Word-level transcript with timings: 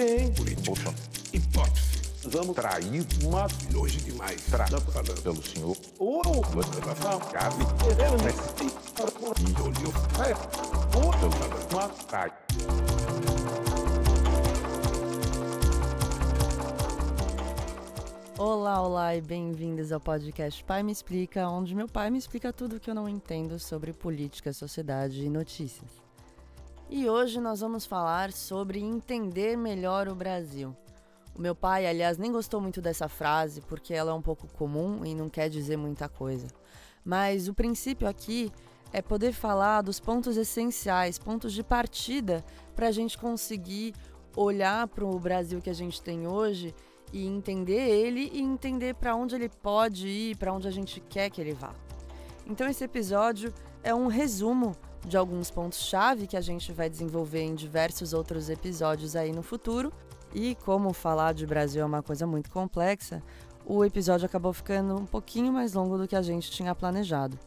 Sim. 0.00 0.32
Política. 0.32 0.94
Hipótese. 1.30 2.00
Vamos 2.24 2.54
trair 2.56 3.06
uma 3.22 3.46
Longe 3.70 3.98
demais. 3.98 4.40
tra 4.46 4.64
Tá 4.64 4.80
falando. 4.80 5.22
pelo 5.22 5.42
senhor. 5.42 5.76
Oh, 5.98 6.22
Gabi. 7.30 7.64
Olhou. 9.60 9.92
Uma 11.70 11.88
trai. 12.08 12.32
Olá, 18.38 18.80
olá 18.80 19.14
e 19.14 19.20
bem-vindos 19.20 19.92
ao 19.92 20.00
podcast 20.00 20.64
Pai 20.64 20.82
Me 20.82 20.92
Explica, 20.92 21.46
onde 21.46 21.74
meu 21.74 21.86
pai 21.86 22.08
me 22.08 22.16
explica 22.16 22.54
tudo 22.54 22.76
o 22.76 22.80
que 22.80 22.88
eu 22.88 22.94
não 22.94 23.06
entendo 23.06 23.58
sobre 23.58 23.92
política, 23.92 24.50
sociedade 24.54 25.22
e 25.22 25.28
notícias. 25.28 26.09
E 26.92 27.08
hoje 27.08 27.40
nós 27.40 27.60
vamos 27.60 27.86
falar 27.86 28.32
sobre 28.32 28.80
entender 28.80 29.56
melhor 29.56 30.08
o 30.08 30.14
Brasil. 30.14 30.76
O 31.38 31.40
meu 31.40 31.54
pai, 31.54 31.86
aliás, 31.86 32.18
nem 32.18 32.32
gostou 32.32 32.60
muito 32.60 32.82
dessa 32.82 33.08
frase 33.08 33.60
porque 33.60 33.94
ela 33.94 34.10
é 34.10 34.14
um 34.14 34.20
pouco 34.20 34.48
comum 34.54 35.04
e 35.04 35.14
não 35.14 35.28
quer 35.28 35.48
dizer 35.48 35.76
muita 35.76 36.08
coisa. 36.08 36.48
Mas 37.04 37.46
o 37.46 37.54
princípio 37.54 38.08
aqui 38.08 38.50
é 38.92 39.00
poder 39.00 39.32
falar 39.32 39.82
dos 39.82 40.00
pontos 40.00 40.36
essenciais, 40.36 41.16
pontos 41.16 41.52
de 41.52 41.62
partida 41.62 42.44
para 42.74 42.88
a 42.88 42.90
gente 42.90 43.16
conseguir 43.16 43.94
olhar 44.36 44.88
para 44.88 45.04
o 45.04 45.16
Brasil 45.16 45.60
que 45.60 45.70
a 45.70 45.74
gente 45.74 46.02
tem 46.02 46.26
hoje 46.26 46.74
e 47.12 47.24
entender 47.24 47.88
ele 47.88 48.32
e 48.32 48.40
entender 48.40 48.96
para 48.96 49.14
onde 49.14 49.36
ele 49.36 49.48
pode 49.48 50.08
ir, 50.08 50.36
para 50.38 50.52
onde 50.52 50.66
a 50.66 50.72
gente 50.72 50.98
quer 50.98 51.30
que 51.30 51.40
ele 51.40 51.54
vá. 51.54 51.72
Então 52.44 52.66
esse 52.66 52.82
episódio 52.82 53.54
é 53.80 53.94
um 53.94 54.08
resumo 54.08 54.74
de 55.06 55.16
alguns 55.16 55.50
pontos-chave 55.50 56.26
que 56.26 56.36
a 56.36 56.40
gente 56.40 56.72
vai 56.72 56.88
desenvolver 56.90 57.42
em 57.42 57.54
diversos 57.54 58.12
outros 58.12 58.48
episódios 58.48 59.16
aí 59.16 59.32
no 59.32 59.42
futuro. 59.42 59.92
E 60.34 60.54
como 60.64 60.92
falar 60.92 61.34
de 61.34 61.46
Brasil 61.46 61.82
é 61.82 61.84
uma 61.84 62.02
coisa 62.02 62.26
muito 62.26 62.50
complexa, 62.50 63.22
o 63.64 63.84
episódio 63.84 64.26
acabou 64.26 64.52
ficando 64.52 64.94
um 64.94 65.06
pouquinho 65.06 65.52
mais 65.52 65.74
longo 65.74 65.98
do 65.98 66.06
que 66.06 66.16
a 66.16 66.22
gente 66.22 66.50
tinha 66.50 66.74
planejado. 66.74 67.38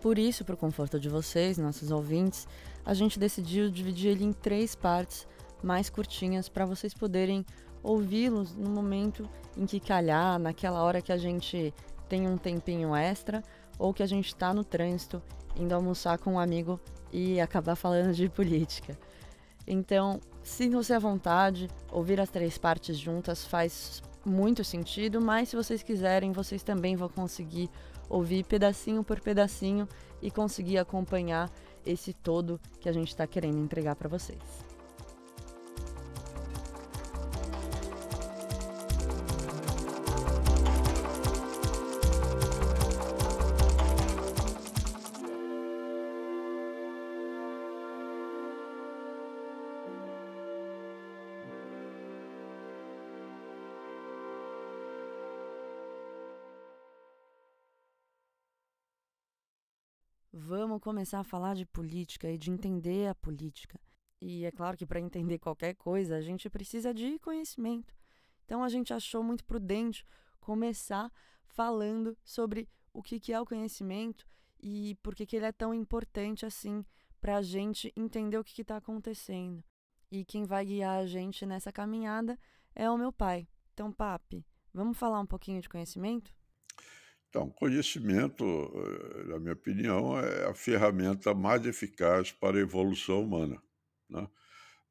Por 0.00 0.18
isso, 0.18 0.44
para 0.44 0.54
o 0.54 0.58
conforto 0.58 0.98
de 0.98 1.08
vocês, 1.08 1.58
nossos 1.58 1.90
ouvintes, 1.90 2.46
a 2.84 2.92
gente 2.92 3.18
decidiu 3.18 3.70
dividir 3.70 4.10
ele 4.10 4.24
em 4.24 4.32
três 4.32 4.74
partes 4.74 5.26
mais 5.62 5.88
curtinhas 5.88 6.48
para 6.48 6.66
vocês 6.66 6.92
poderem 6.92 7.46
ouvi-los 7.82 8.54
no 8.54 8.68
momento 8.68 9.28
em 9.56 9.64
que 9.64 9.78
calhar, 9.78 10.38
naquela 10.38 10.82
hora 10.82 11.00
que 11.00 11.12
a 11.12 11.16
gente 11.16 11.72
tem 12.08 12.28
um 12.28 12.36
tempinho 12.36 12.94
extra 12.94 13.42
ou 13.78 13.94
que 13.94 14.02
a 14.02 14.06
gente 14.06 14.26
está 14.26 14.52
no 14.52 14.64
trânsito 14.64 15.22
indo 15.56 15.74
almoçar 15.74 16.18
com 16.18 16.34
um 16.34 16.38
amigo 16.38 16.80
e 17.12 17.40
acabar 17.40 17.76
falando 17.76 18.12
de 18.14 18.28
política. 18.28 18.96
Então, 19.66 20.20
sintam-se 20.42 20.92
à 20.92 20.98
vontade, 20.98 21.68
ouvir 21.90 22.20
as 22.20 22.30
três 22.30 22.58
partes 22.58 22.98
juntas 22.98 23.44
faz 23.44 24.02
muito 24.24 24.64
sentido, 24.64 25.20
mas 25.20 25.48
se 25.48 25.56
vocês 25.56 25.82
quiserem, 25.82 26.32
vocês 26.32 26.62
também 26.62 26.96
vão 26.96 27.08
conseguir 27.08 27.70
ouvir 28.08 28.44
pedacinho 28.44 29.02
por 29.02 29.20
pedacinho 29.20 29.88
e 30.20 30.30
conseguir 30.30 30.78
acompanhar 30.78 31.50
esse 31.84 32.12
todo 32.12 32.60
que 32.80 32.88
a 32.88 32.92
gente 32.92 33.08
está 33.08 33.26
querendo 33.26 33.58
entregar 33.58 33.96
para 33.96 34.08
vocês. 34.08 34.71
Começar 60.82 61.20
a 61.20 61.24
falar 61.24 61.54
de 61.54 61.64
política 61.64 62.28
e 62.30 62.36
de 62.36 62.50
entender 62.50 63.08
a 63.08 63.14
política. 63.14 63.80
E 64.20 64.44
é 64.44 64.50
claro 64.50 64.76
que 64.76 64.84
para 64.84 65.00
entender 65.00 65.38
qualquer 65.40 65.74
coisa 65.74 66.16
a 66.16 66.20
gente 66.20 66.50
precisa 66.50 66.92
de 66.92 67.18
conhecimento. 67.20 67.94
Então 68.44 68.62
a 68.62 68.68
gente 68.68 68.92
achou 68.92 69.22
muito 69.22 69.44
prudente 69.44 70.04
começar 70.40 71.10
falando 71.46 72.18
sobre 72.24 72.68
o 72.92 73.02
que, 73.02 73.20
que 73.20 73.32
é 73.32 73.40
o 73.40 73.46
conhecimento 73.46 74.26
e 74.60 74.96
por 75.02 75.14
que, 75.14 75.24
que 75.24 75.36
ele 75.36 75.46
é 75.46 75.52
tão 75.52 75.72
importante 75.72 76.44
assim 76.44 76.84
para 77.20 77.36
a 77.36 77.42
gente 77.42 77.92
entender 77.96 78.36
o 78.36 78.44
que 78.44 78.60
está 78.60 78.76
acontecendo. 78.76 79.64
E 80.10 80.24
quem 80.24 80.44
vai 80.44 80.66
guiar 80.66 80.98
a 80.98 81.06
gente 81.06 81.46
nessa 81.46 81.72
caminhada 81.72 82.38
é 82.74 82.90
o 82.90 82.98
meu 82.98 83.12
pai. 83.12 83.48
Então, 83.72 83.92
Papi, 83.92 84.44
vamos 84.74 84.98
falar 84.98 85.20
um 85.20 85.26
pouquinho 85.26 85.60
de 85.62 85.68
conhecimento? 85.68 86.34
Então, 87.32 87.48
conhecimento, 87.48 88.44
eh, 88.44 89.24
na 89.24 89.38
minha 89.38 89.54
opinião, 89.54 90.18
é 90.20 90.50
a 90.50 90.54
ferramenta 90.54 91.32
mais 91.32 91.64
eficaz 91.64 92.30
para 92.30 92.58
a 92.58 92.60
evolução 92.60 93.22
humana. 93.22 93.58
Né? 94.06 94.28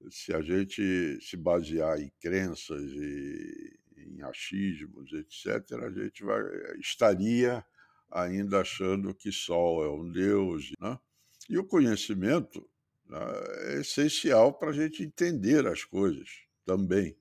Se 0.09 0.33
a 0.33 0.41
gente 0.41 1.19
se 1.21 1.37
basear 1.37 2.01
em 2.01 2.11
crenças 2.19 2.81
e 2.81 3.79
em 3.95 4.23
achismos, 4.23 5.13
etc., 5.13 5.83
a 5.83 5.91
gente 5.91 6.23
vai, 6.23 6.41
estaria 6.79 7.63
ainda 8.09 8.61
achando 8.61 9.13
que 9.13 9.31
Sol 9.31 9.85
é 9.85 9.89
um 9.89 10.11
Deus. 10.11 10.71
Né? 10.79 10.99
E 11.47 11.59
o 11.59 11.63
conhecimento 11.63 12.67
né, 13.05 13.19
é 13.67 13.81
essencial 13.81 14.51
para 14.51 14.71
a 14.71 14.73
gente 14.73 15.03
entender 15.03 15.67
as 15.67 15.83
coisas 15.83 16.27
também. 16.65 17.15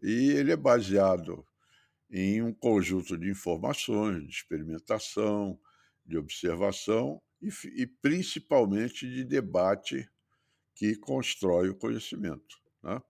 E 0.00 0.30
ele 0.30 0.52
é 0.52 0.56
baseado 0.56 1.44
em 2.12 2.42
um 2.42 2.52
conjunto 2.52 3.16
de 3.16 3.30
informações, 3.30 4.22
de 4.24 4.30
experimentação, 4.30 5.58
de 6.04 6.18
observação 6.18 7.22
e, 7.40 7.48
e 7.74 7.86
principalmente 7.86 9.08
de 9.08 9.24
debate 9.24 10.06
que 10.74 10.94
constrói 10.96 11.70
o 11.70 11.74
conhecimento. 11.74 12.56
Né? 12.82 13.00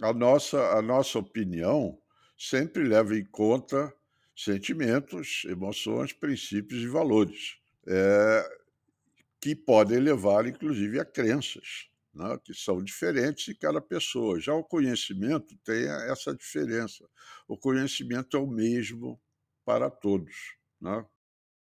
A, 0.00 0.12
nossa, 0.12 0.78
a 0.78 0.80
nossa 0.80 1.18
opinião 1.18 2.00
sempre 2.36 2.84
leva 2.84 3.16
em 3.16 3.24
conta 3.24 3.92
sentimentos, 4.36 5.42
emoções, 5.46 6.12
princípios 6.12 6.80
e 6.82 6.86
valores, 6.86 7.56
é, 7.88 8.58
que 9.40 9.56
podem 9.56 9.98
levar, 9.98 10.46
inclusive, 10.46 11.00
a 11.00 11.04
crenças 11.04 11.88
né, 12.14 12.38
que 12.42 12.54
são 12.54 12.82
diferentes 12.82 13.48
em 13.48 13.58
cada 13.58 13.80
pessoa. 13.80 14.40
Já 14.40 14.54
o 14.54 14.64
conhecimento 14.64 15.56
tem 15.64 15.88
essa 16.10 16.34
diferença. 16.34 17.08
O 17.46 17.56
conhecimento 17.56 18.36
é 18.36 18.40
o 18.40 18.46
mesmo 18.46 19.20
para 19.64 19.90
todos. 19.90 20.56
Né? 20.80 21.04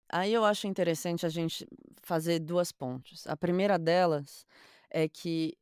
Aí 0.10 0.34
eu 0.34 0.46
acho 0.46 0.68
interessante 0.68 1.26
a 1.26 1.30
gente 1.30 1.68
fazer 2.04 2.40
duas 2.40 2.72
pontes. 2.72 3.26
A 3.28 3.36
primeira 3.36 3.78
delas 3.78 4.46
é 4.90 5.08
que 5.08 5.58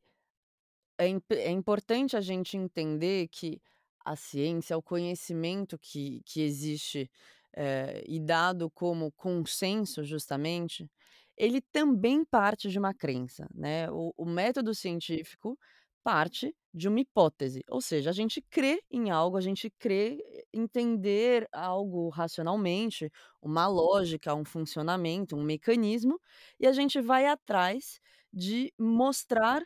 é, 0.98 1.06
é 1.36 1.50
importante 1.50 2.16
a 2.16 2.20
gente 2.20 2.56
entender 2.56 3.28
que 3.28 3.60
a 4.04 4.14
ciência, 4.16 4.76
o 4.76 4.82
conhecimento 4.82 5.78
que, 5.78 6.20
que 6.26 6.42
existe 6.42 7.10
é, 7.56 8.04
e 8.06 8.20
dado 8.20 8.68
como 8.70 9.10
consenso, 9.12 10.04
justamente, 10.04 10.90
ele 11.36 11.60
também 11.60 12.24
parte 12.24 12.68
de 12.68 12.78
uma 12.78 12.94
crença, 12.94 13.48
né? 13.54 13.90
O, 13.90 14.12
o 14.16 14.24
método 14.24 14.74
científico 14.74 15.58
parte 16.02 16.54
de 16.72 16.86
uma 16.86 17.00
hipótese, 17.00 17.64
ou 17.68 17.80
seja, 17.80 18.10
a 18.10 18.12
gente 18.12 18.42
crê 18.50 18.82
em 18.90 19.10
algo, 19.10 19.38
a 19.38 19.40
gente 19.40 19.70
crê 19.78 20.18
entender 20.52 21.48
algo 21.50 22.10
racionalmente, 22.10 23.10
uma 23.40 23.66
lógica, 23.66 24.34
um 24.34 24.44
funcionamento, 24.44 25.34
um 25.34 25.42
mecanismo, 25.42 26.20
e 26.60 26.66
a 26.66 26.72
gente 26.72 27.00
vai 27.00 27.26
atrás 27.26 28.00
de 28.32 28.72
mostrar 28.78 29.64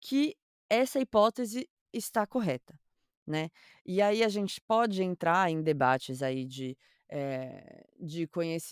que 0.00 0.36
essa 0.70 1.00
hipótese 1.00 1.68
está 1.92 2.26
correta, 2.26 2.78
né? 3.26 3.50
E 3.84 4.02
aí 4.02 4.22
a 4.22 4.28
gente 4.28 4.60
pode 4.60 5.02
entrar 5.02 5.50
em 5.50 5.62
debates 5.62 6.22
aí 6.22 6.44
de 6.44 6.76
eh, 7.10 7.84
de, 8.00 8.28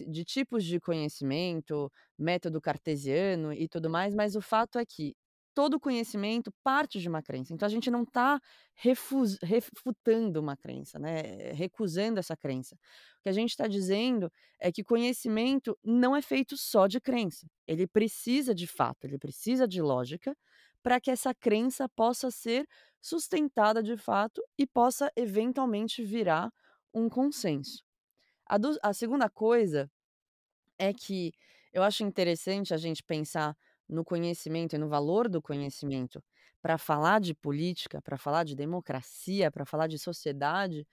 de 0.08 0.25
tipos 0.25 0.64
de 0.64 0.81
conhecimento, 0.81 1.90
método 2.19 2.61
cartesiano 2.61 3.52
e 3.52 3.69
tudo 3.69 3.90
mais, 3.90 4.14
mas 4.14 4.37
o 4.37 4.40
fato 4.40 4.79
é 4.79 4.84
que 4.87 5.14
todo 5.55 5.79
conhecimento 5.79 6.52
parte 6.62 6.99
de 7.00 7.08
uma 7.08 7.23
crença. 7.23 7.52
Então 7.52 7.67
a 7.67 7.70
gente 7.70 7.90
não 7.90 8.02
está 8.02 8.40
refutando 9.43 10.40
uma 10.40 10.56
crença, 10.56 10.99
né? 10.99 11.52
recusando 11.52 12.19
essa 12.19 12.37
crença. 12.37 12.75
O 13.19 13.23
que 13.23 13.29
a 13.29 13.32
gente 13.32 13.50
está 13.50 13.67
dizendo 13.67 14.31
é 14.58 14.73
que 14.73 14.82
conhecimento 14.82 15.79
não 15.84 16.17
é 16.17 16.23
feito 16.23 16.56
só 16.56 16.87
de 16.87 17.00
crença. 17.00 17.46
Ele 17.67 17.87
precisa 17.87 18.55
de 18.55 18.67
fato, 18.67 19.05
ele 19.05 19.19
precisa 19.19 19.67
de 19.69 19.81
lógica 19.82 20.37
para 20.82 21.00
que 21.00 21.11
essa 21.11 21.34
crença 21.34 21.88
possa 21.88 22.31
ser 22.31 22.67
sustentada 23.00 23.82
de 23.82 23.96
fato 23.96 24.43
e 24.58 24.67
possa 24.67 25.12
eventualmente 25.17 26.02
virar 26.02 26.50
um 26.94 27.08
consenso. 27.08 27.82
A, 28.46 28.58
do, 28.58 28.76
a 28.82 28.92
segunda 28.92 29.28
coisa 29.30 29.90
é 30.78 30.92
que 30.92 31.32
eu 31.72 31.82
acho 31.82 32.04
interessante 32.04 32.74
a 32.74 32.76
gente 32.78 33.02
pensar 33.02 33.56
no 33.88 34.04
conhecimento 34.04 34.74
e 34.74 34.78
no 34.78 34.88
valor 34.88 35.28
do 35.28 35.42
conhecimento 35.42 36.22
para 36.62 36.78
falar 36.78 37.20
de 37.20 37.34
política, 37.34 38.00
para 38.02 38.18
falar 38.18 38.44
de 38.44 38.54
democracia, 38.56 39.50
para 39.50 39.66
falar 39.66 39.86
de 39.88 39.98
sociedade, 39.98 40.86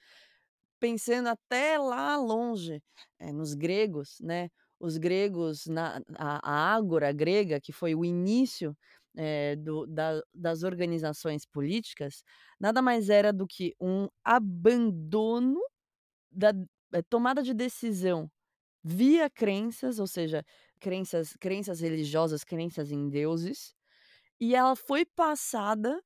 pensando 0.80 1.30
até 1.30 1.78
lá 1.78 2.18
longe, 2.18 2.82
eh, 3.20 3.32
nos 3.34 3.54
gregos, 3.54 4.18
né, 4.22 4.50
os 4.80 4.98
gregos 4.98 5.66
na 5.68 6.02
a 6.18 6.40
a 6.44 6.76
ágora 6.76 7.12
grega, 7.14 7.60
que 7.62 7.74
foi 7.74 7.96
o 7.96 8.06
início, 8.06 8.78
eh, 9.18 9.56
do 9.58 9.86
da 9.88 10.22
das 10.34 10.64
organizações 10.64 11.46
políticas, 11.46 12.24
nada 12.60 12.82
mais 12.82 13.10
era 13.10 13.34
do 13.34 13.48
que 13.48 13.76
um 13.82 14.08
abandono 14.24 15.60
da 16.32 16.54
tomada 17.10 17.42
de 17.44 17.54
decisão 17.54 18.30
via 18.84 19.30
crenças, 19.30 20.00
ou 20.00 20.08
seja, 20.08 20.44
crenças 20.80 21.36
crenças 21.40 21.82
religiosas, 21.82 22.44
crenças 22.44 22.92
em 22.92 23.10
deuses, 23.10 23.76
e 24.40 24.56
ela 24.56 24.76
foi 24.76 25.06
passada 25.06 26.02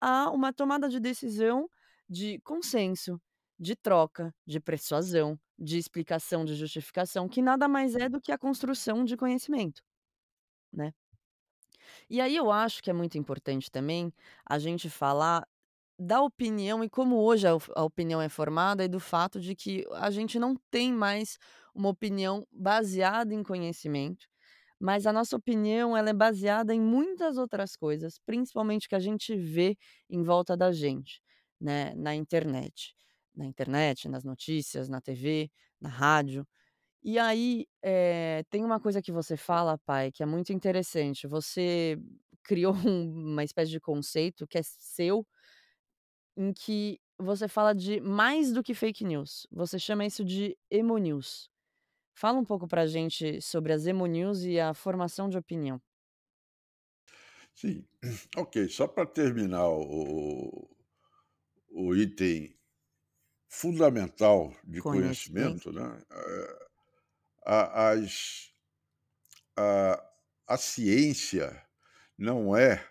a 0.00 0.30
uma 0.30 0.52
tomada 0.52 0.88
de 0.88 1.00
decisão 1.00 1.68
de 2.08 2.40
consenso, 2.42 3.20
de 3.58 3.76
troca, 3.76 4.34
de 4.46 4.60
persuasão, 4.60 5.38
de 5.58 5.78
explicação, 5.78 6.44
de 6.44 6.54
justificação, 6.56 7.28
que 7.28 7.42
nada 7.42 7.68
mais 7.68 7.94
é 7.96 8.08
do 8.08 8.20
que 8.20 8.32
a 8.32 8.38
construção 8.38 9.04
de 9.04 9.16
conhecimento, 9.16 9.82
né. 10.72 10.92
E 12.08 12.20
aí 12.20 12.36
eu 12.36 12.50
acho 12.50 12.82
que 12.82 12.90
é 12.90 12.92
muito 12.92 13.18
importante 13.18 13.70
também 13.70 14.12
a 14.48 14.58
gente 14.58 14.88
falar 14.88 15.46
da 15.98 16.20
opinião 16.22 16.84
e 16.84 16.90
como 16.90 17.16
hoje 17.16 17.46
a 17.48 17.84
opinião 17.84 18.20
é 18.20 18.28
formada 18.28 18.84
e 18.84 18.88
do 18.88 19.00
fato 19.00 19.40
de 19.40 19.54
que 19.54 19.84
a 19.94 20.10
gente 20.10 20.38
não 20.38 20.56
tem 20.70 20.92
mais 20.92 21.38
uma 21.74 21.88
opinião 21.88 22.46
baseada 22.52 23.34
em 23.34 23.42
conhecimento, 23.42 24.26
mas 24.80 25.06
a 25.06 25.12
nossa 25.12 25.36
opinião 25.36 25.96
ela 25.96 26.10
é 26.10 26.12
baseada 26.12 26.74
em 26.74 26.80
muitas 26.80 27.38
outras 27.38 27.76
coisas, 27.76 28.18
principalmente 28.26 28.88
que 28.88 28.94
a 28.94 29.00
gente 29.00 29.34
vê 29.36 29.76
em 30.10 30.22
volta 30.22 30.56
da 30.56 30.70
gente, 30.72 31.22
né, 31.60 31.94
na 31.94 32.14
internet. 32.14 32.94
Na 33.34 33.44
internet, 33.46 34.08
nas 34.08 34.24
notícias, 34.24 34.88
na 34.88 34.98
TV, 35.00 35.50
na 35.80 35.88
rádio. 35.90 36.46
E 37.02 37.18
aí, 37.18 37.66
eh, 37.82 38.42
tem 38.50 38.64
uma 38.64 38.80
coisa 38.80 39.00
que 39.02 39.12
você 39.12 39.36
fala, 39.36 39.78
pai, 39.86 40.10
que 40.12 40.22
é 40.22 40.26
muito 40.26 40.52
interessante. 40.52 41.26
Você 41.28 41.98
criou 42.42 42.74
um 42.74 42.76
uma 43.34 43.44
espécie 43.44 43.70
de 43.70 43.80
conceito 43.80 44.46
que 44.46 44.58
é 44.58 44.62
seu, 44.64 45.26
em 46.36 46.52
que 46.52 47.00
você 47.18 47.48
fala 47.48 47.74
de 47.74 48.00
mais 48.00 48.52
do 48.52 48.62
que 48.62 48.74
fake 48.74 49.04
news. 49.04 49.46
Você 49.50 49.78
chama 49.78 50.04
isso 50.06 50.24
de 50.24 50.56
emo-news. 50.70 51.48
Fala 52.14 52.38
um 52.38 52.44
pouco 52.44 52.68
pra 52.68 52.86
gente 52.86 53.40
sobre 53.42 53.72
as 53.72 53.86
emo-news 53.86 54.44
e 54.44 54.60
a 54.60 54.74
formação 54.74 55.28
de 55.28 55.38
opinião. 55.38 55.80
Sim. 57.54 57.86
Ok, 58.36 58.68
só 58.68 58.86
para 58.86 59.06
terminar 59.06 59.68
o 59.68 60.68
o 61.70 61.94
item 61.94 62.56
fundamental 63.48 64.54
de 64.64 64.82
Conhecimento. 64.82 65.62
conhecimento, 65.62 65.72
né, 65.72 66.02
a 67.44 67.90
as 67.92 68.50
a 69.56 70.02
a 70.48 70.56
ciência 70.56 71.62
não 72.18 72.56
é 72.56 72.86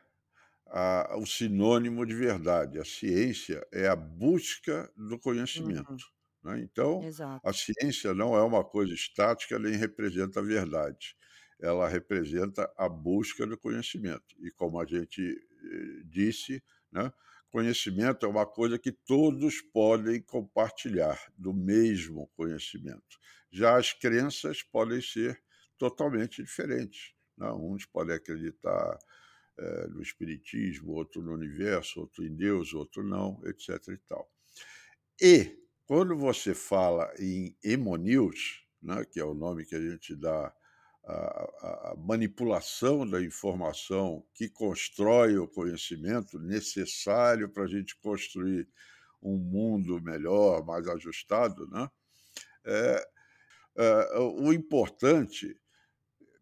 a 0.75 1.17
o 1.17 1.25
sinônimo 1.25 2.05
de 2.05 2.15
verdade, 2.15 2.79
a 2.79 2.85
ciência 2.85 3.65
é 3.73 3.87
a 3.87 3.95
busca 3.95 4.91
do 4.97 5.19
Uhum. 5.53 5.99
conhecimento, 5.99 6.05
né, 6.43 6.59
então, 6.61 7.07
a 7.43 7.53
Exato. 7.53 7.53
ciência 7.53 8.13
não 8.13 8.35
é 8.37 8.43
uma 8.43 8.63
coisa 8.65 8.93
estática, 8.93 9.59
nem 9.59 9.75
representa 9.77 10.39
a 10.41 10.43
verdade, 10.43 11.15
ela 11.61 11.87
representa 11.87 12.71
a 12.77 12.89
busca 12.89 13.47
do 13.47 13.57
conhecimento. 13.57 14.35
E 14.41 14.51
como 14.51 14.79
a 14.81 14.85
gente, 14.85 15.21
eh, 15.21 16.03
disse, 16.05 16.63
né, 16.91 17.11
conhecimento 17.49 18.25
é 18.25 18.29
uma 18.29 18.45
coisa 18.45 18.77
que 18.79 18.91
todos 18.91 19.61
podem 19.61 20.21
compartilhar, 20.21 21.17
do 21.37 21.53
mesmo 21.53 22.27
conhecimento. 22.35 23.17
Já 23.51 23.77
as 23.77 23.93
crenças 23.93 24.63
podem 24.63 25.01
ser 25.01 25.41
totalmente 25.77 26.43
diferentes, 26.43 27.13
né, 27.37 27.51
uns 27.53 27.85
podem 27.85 28.15
acreditar, 28.15 28.97
eh, 29.59 29.87
no 29.89 30.01
espiritismo, 30.01 30.93
outro 30.93 31.21
no 31.23 31.33
universo, 31.33 32.01
outro 32.01 32.23
em 32.25 32.35
Deus, 32.35 32.73
outro 32.73 33.03
não, 33.03 33.41
etc 33.45 33.69
e 33.89 33.97
tal. 34.09 34.29
E, 35.21 35.57
quando 35.87 36.17
você 36.17 36.53
fala 36.55 37.11
em 37.19 37.55
emo-news, 37.63 38.63
né, 38.81 39.05
que 39.05 39.19
é 39.19 39.25
o 39.25 39.33
nome 39.35 39.65
que 39.65 39.75
a 39.75 39.81
gente 39.81 40.15
dá 40.15 40.53
à 41.05 41.91
à 41.91 41.95
manipulação 41.97 43.07
da 43.09 43.21
informação 43.23 44.25
que 44.33 44.49
constrói 44.49 45.37
o 45.37 45.47
conhecimento 45.47 46.39
necessário 46.39 47.49
pra 47.49 47.67
gente 47.67 47.95
construir 47.97 48.67
um 49.21 49.37
mundo 49.37 50.01
melhor, 50.01 50.65
mais 50.65 50.87
ajustado, 50.87 51.67
né, 51.69 51.89
eh 52.65 53.03
eh, 53.77 54.19
o 54.19 54.53
importante 54.53 55.57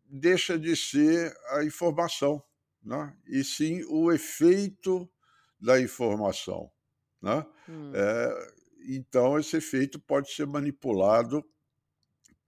deixa 0.05 0.57
de 0.59 0.75
ser 0.77 1.33
a 1.51 1.63
informação, 1.65 2.43
né, 2.83 3.15
e 3.27 3.43
sim 3.43 3.83
o 3.89 4.11
efeito 4.11 5.09
da 5.59 5.79
informação, 5.81 6.71
né. 7.21 7.45
Hum. 7.67 8.03
Eh, 8.05 8.53
então 8.89 9.39
esse 9.39 9.57
efeito 9.57 9.99
pode 9.99 10.31
ser 10.31 10.45
manipulado 10.47 11.43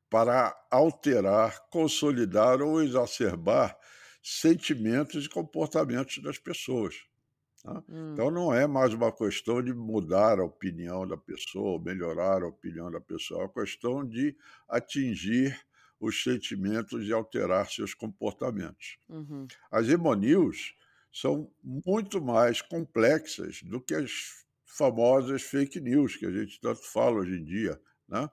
para 0.10 0.56
alterar, 0.72 1.68
consolidar 1.72 2.62
ou 2.62 2.82
exacerbar 2.82 3.76
sentimentos 4.24 5.26
e 5.26 5.30
comportamentos 5.30 6.22
das 6.22 6.38
pessoas, 6.38 6.96
né. 7.66 7.84
Hum. 7.88 8.16
Então 8.16 8.32
não 8.32 8.54
é 8.54 8.68
mais 8.68 8.94
uma 8.94 9.12
questão 9.12 9.62
de 9.64 9.74
mudar 9.74 10.40
a 10.40 10.46
opinião 10.46 11.08
da 11.08 11.18
pessoa 11.18 11.82
melhorar 11.82 12.44
a 12.44 12.48
opinião 12.48 12.92
da 12.92 13.02
pessoa, 13.02 13.42
é 13.42 13.46
uma 13.46 13.54
questão 13.54 14.06
de 14.08 14.36
atingir 14.70 15.60
os 16.06 16.24
sentimentos 16.24 17.08
e 17.08 17.14
alterar 17.14 17.70
seus 17.70 17.94
comportamentos. 17.94 18.98
Uhum. 19.10 19.48
As 19.72 19.88
emo-news 19.90 20.76
são 21.12 21.52
muito 21.64 22.22
mais 22.22 22.62
complexas 22.62 23.62
do 23.64 23.82
que 23.82 23.96
as 23.96 24.12
famosas 24.66 25.42
fake 25.42 25.80
news, 25.80 26.16
que 26.16 26.26
a 26.26 26.32
gente 26.32 26.60
tanto 26.60 26.84
fala 26.84 27.18
hoje 27.22 27.36
em 27.40 27.44
dia, 27.44 27.80
né. 28.08 28.30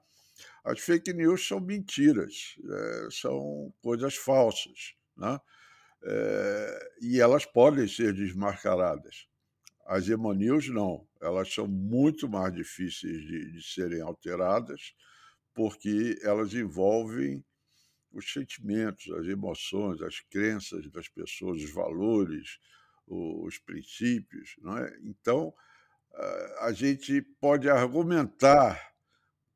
As 0.65 0.81
fake 0.81 1.13
news 1.13 1.47
são 1.47 1.61
mentiras, 1.61 2.57
eh, 2.65 3.09
são 3.11 3.73
coisas 3.83 4.17
falsas, 4.17 4.95
né, 5.17 5.39
eh, 6.05 6.91
e 7.03 7.21
elas 7.21 7.47
podem 7.47 7.87
ser 7.89 8.13
desmascaradas. 8.15 9.29
As 9.87 10.09
emo-news 10.09 10.69
não, 10.69 11.07
elas 11.21 11.53
são 11.55 11.69
muito 11.69 12.29
mais 12.29 12.55
difíceis 12.55 13.21
de 13.23 13.53
de 13.53 13.63
serem 13.63 14.01
alteradas, 14.03 14.95
porque 15.55 16.19
elas 16.23 16.55
envolvem 16.55 17.45
os 18.13 18.33
sentimentos, 18.33 19.11
as 19.13 19.27
emoções, 19.27 20.01
as 20.03 20.21
crenças 20.21 20.91
das 20.91 21.09
pessoas, 21.09 21.63
os 21.63 21.73
valores, 21.73 22.59
os 23.07 23.59
princípios, 23.59 24.55
não 24.59 24.79
é. 24.79 24.93
Então, 25.03 25.53
a 26.61 26.73
gente 26.73 27.23
pode 27.41 27.69
argumentar 27.69 28.93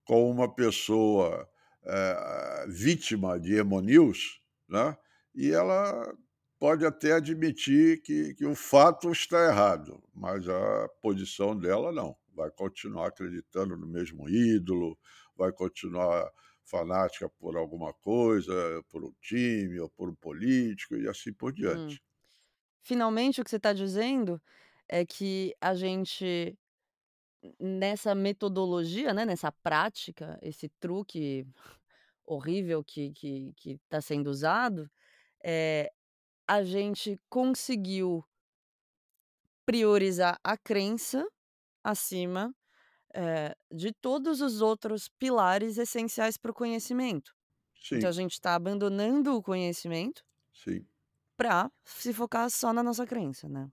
com 0.05 0.31
uma 0.31 0.53
pessoa, 0.53 1.49
eh, 1.85 2.67
vítima 2.69 3.39
de 3.39 3.55
emo-news, 3.57 4.41
né, 4.69 4.97
e 5.35 5.51
ela 5.51 6.17
pode 6.59 6.87
até 6.87 7.13
admitir 7.13 8.01
que 8.03 8.35
que 8.35 8.47
o 8.47 8.55
fato 8.55 9.11
está 9.13 9.47
errado, 9.49 10.03
mas 10.15 10.49
a 10.49 10.89
posição 11.03 11.59
dela 11.59 11.93
não, 11.93 12.17
vai 12.35 12.51
continuar 12.51 13.09
acreditando 13.09 13.77
no 13.77 13.87
mesmo 13.87 14.29
ídolo, 14.29 14.99
vai 15.37 15.53
continuar 15.53 16.31
fanática 16.67 17.29
por 17.31 17.57
alguma 17.57 17.93
coisa, 17.95 18.55
por 18.91 19.05
um 19.05 19.13
time 19.21 19.79
ou 19.81 19.91
por 19.91 20.09
um 20.11 20.15
político 20.17 20.97
e 20.97 21.09
assim 21.09 21.33
por 21.33 21.53
Hum. 21.59 21.97
diante. 21.97 22.03
Finalmente 22.83 23.41
o 23.41 23.45
que 23.45 23.51
você 23.51 23.61
tá 23.61 23.73
dizendo 23.73 24.43
é 24.89 25.07
que 25.07 25.55
a 25.61 25.75
gente 25.75 26.59
nessa 27.61 28.15
metodologia, 28.15 29.15
né, 29.15 29.25
nessa 29.25 29.53
prática, 29.53 30.39
esse 30.43 30.69
truque 30.81 31.47
horrível 32.27 32.85
que 32.85 33.13
que 33.13 33.55
que 33.57 33.79
tá 33.89 34.01
sendo 34.03 34.29
usado, 34.31 34.91
eh, 35.45 35.93
a 36.49 36.65
gente 36.65 37.21
conseguiu 37.31 38.25
priorizar 39.67 40.39
a 40.45 40.57
crença 40.57 41.27
acima, 41.85 42.55
eh, 43.17 43.55
de 43.73 43.93
todos 44.03 44.41
os 44.43 44.61
outros 44.63 45.09
pilares 45.19 45.79
essenciais 45.79 46.37
para 46.39 46.51
o 46.53 46.55
conhecimento. 46.55 47.33
Então 47.95 48.09
a 48.11 48.13
Sim. 48.13 48.15
gente 48.15 48.41
tá 48.41 48.55
abandonando 48.57 49.37
o 49.37 49.43
conhecimento 49.43 50.23
Sim. 50.53 50.89
pra 51.39 51.71
se 51.85 52.13
focar 52.13 52.51
só 52.51 52.73
na 52.73 52.83
nossa 52.83 53.07
crença, 53.07 53.49
né. 53.49 53.69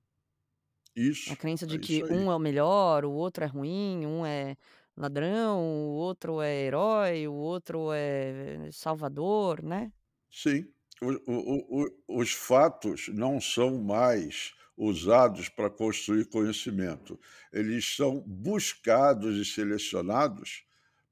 A 1.25 1.35
Isso, 1.35 1.37
crença 1.37 1.65
é 1.67 1.77
de 1.77 1.79
que 1.79 2.03
isso 2.03 2.05
aí. 2.05 2.09
um 2.09 2.29
é 2.31 2.35
o 2.35 2.39
melhor, 2.39 3.05
o 3.05 3.11
outro 3.13 3.43
é 3.45 3.47
ruim, 3.47 4.05
um 4.05 4.25
é 4.25 4.55
ladrão, 4.95 5.61
o 5.61 5.93
outro 5.95 6.41
é 6.41 6.53
herói, 6.65 7.27
o 7.29 7.33
outro 7.33 7.91
é 7.93 8.69
salvador, 8.71 9.63
né. 9.63 9.93
Sim. 10.29 10.73
O 11.01 11.09
o 11.27 11.83
o 12.09 12.21
os 12.21 12.31
fatos 12.33 13.07
não 13.09 13.39
são 13.41 13.81
mais 13.81 14.53
usados 14.83 15.49
para 15.49 15.69
construir 15.69 16.25
conhecimento, 16.25 17.19
eles 17.51 17.95
são 17.95 18.19
buscados 18.21 19.37
e 19.37 19.45
selecionados 19.45 20.65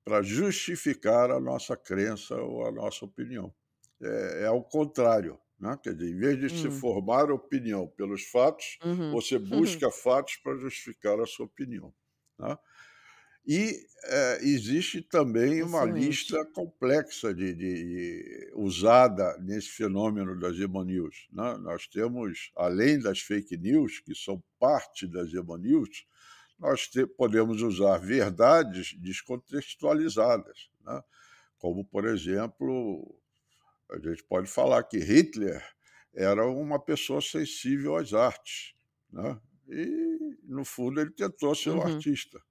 para 0.03 0.21
justificar 0.23 1.31
a 1.31 1.39
nossa 1.39 1.77
crença 1.77 2.35
ou 2.35 2.65
a 2.65 2.71
nossa 2.71 3.05
opinião. 3.05 3.53
É 4.01 4.43
é 4.43 4.47
ao 4.47 4.63
contrário, 4.63 5.39
né, 5.59 5.77
quer 5.83 5.93
dizer, 5.95 6.11
em 6.11 6.17
vez 6.17 6.39
de 6.39 6.49
se 6.49 6.69
Hum. 6.69 6.83
formar 6.83 7.31
opinião 7.31 7.87
pelos 7.87 8.23
fatos, 8.23 8.79
Uhum. 8.83 9.19
você 9.19 9.37
busca 9.39 9.91
fatos 9.91 10.37
para 10.37 10.57
justificar 10.57 11.19
a 11.19 11.25
sua 11.27 11.45
opinião, 11.45 11.93
tá. 12.37 12.59
E, 13.45 13.75
eh, 14.05 14.39
existe 14.43 15.01
também 15.01 15.63
uma 15.63 15.83
Excelente. 15.83 15.85
lista 15.85 16.45
complexa 16.53 17.33
de 17.33 17.53
de 17.55 18.51
usada 18.55 19.37
nesse 19.39 19.69
fenômeno 19.69 20.37
das 20.39 20.55
"Zero 20.57 20.83
News", 20.83 21.27
né. 21.31 21.57
Nós 21.57 21.87
temos, 21.87 22.51
além 22.55 22.99
das 22.99 23.19
fake 23.19 23.57
news, 23.57 23.99
que 23.99 24.13
são 24.15 24.43
parte 24.59 25.07
das 25.07 25.31
"Zero 25.31 25.57
News", 25.57 26.05
nós 26.59 26.87
te 26.87 27.05
podemos 27.07 27.61
usar 27.63 27.97
verdades 27.99 28.93
descontextualizadas, 28.99 30.69
né, 30.85 31.01
como, 31.59 31.85
por 31.85 32.05
exemplo, 32.07 33.19
a 33.91 33.99
gente 33.99 34.23
pode 34.25 34.47
falar 34.49 34.83
que 34.85 34.99
Hitler 34.99 35.63
era 36.15 36.47
uma 36.47 36.79
pessoa 36.83 37.21
sensível 37.21 37.95
às 37.97 38.13
artes, 38.13 38.73
né, 39.11 39.39
e 39.69 40.37
no 40.45 40.65
fundo 40.65 41.01
ele 41.01 41.11
tentou 41.13 41.55
ser 41.55 41.71
um 41.71 41.81
Uhum. 41.81 41.83
artista. 41.83 42.41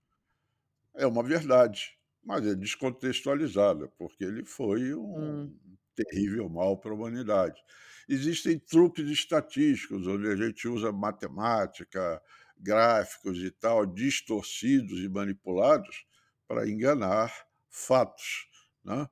É 0.94 1.06
uma 1.06 1.22
verdade, 1.22 1.92
mas 2.22 2.46
é 2.46 2.54
descontextualizada, 2.54 3.88
porque 3.98 4.24
ele 4.24 4.44
foi 4.44 4.94
Hum. 5.14 5.50
um 5.50 5.56
terrível 5.94 6.48
mal 6.48 6.78
para 6.78 6.90
a 6.90 6.94
humanidade. 6.94 7.60
Existem 8.08 8.58
truques 8.58 9.08
estatísticos, 9.08 10.06
onde 10.06 10.26
a 10.28 10.36
gente 10.36 10.66
usa 10.68 10.90
matemática, 10.92 12.20
gráficos 12.58 13.38
e 13.38 13.50
tal, 13.50 13.86
distorcidos 13.86 15.00
e 15.00 15.08
manipulados 15.08 16.04
para 16.46 16.68
enganar 16.68 17.32
fatos, 17.68 18.48
né. 18.84 19.08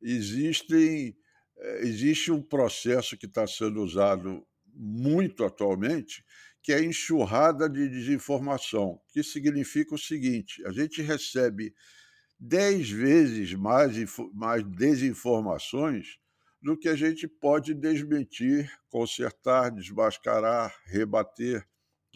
Existem 0.00 1.16
eh, 1.58 1.80
existe 1.82 2.30
um 2.30 2.42
processo 2.42 3.16
que 3.16 3.26
está 3.26 3.46
sendo 3.46 3.82
usado 3.82 4.46
muito 4.74 5.44
atualmente, 5.44 6.24
que 6.66 6.72
é 6.72 6.82
enxurrada 6.84 7.70
de 7.70 7.88
desinformação, 7.88 9.00
que 9.12 9.22
significa 9.22 9.94
o 9.94 9.98
seguinte: 9.98 10.66
a 10.66 10.72
gente 10.72 11.00
recebe 11.00 11.72
10 12.40 12.90
vezes 12.90 13.54
mais 13.54 13.94
mais 14.34 14.64
desinformações 14.64 16.18
do 16.60 16.76
que 16.76 16.88
a 16.88 16.96
gente 16.96 17.28
pode 17.28 17.72
desmentir, 17.72 18.68
consertar, 18.88 19.70
desmascarar, 19.70 20.74
rebater, 20.86 21.64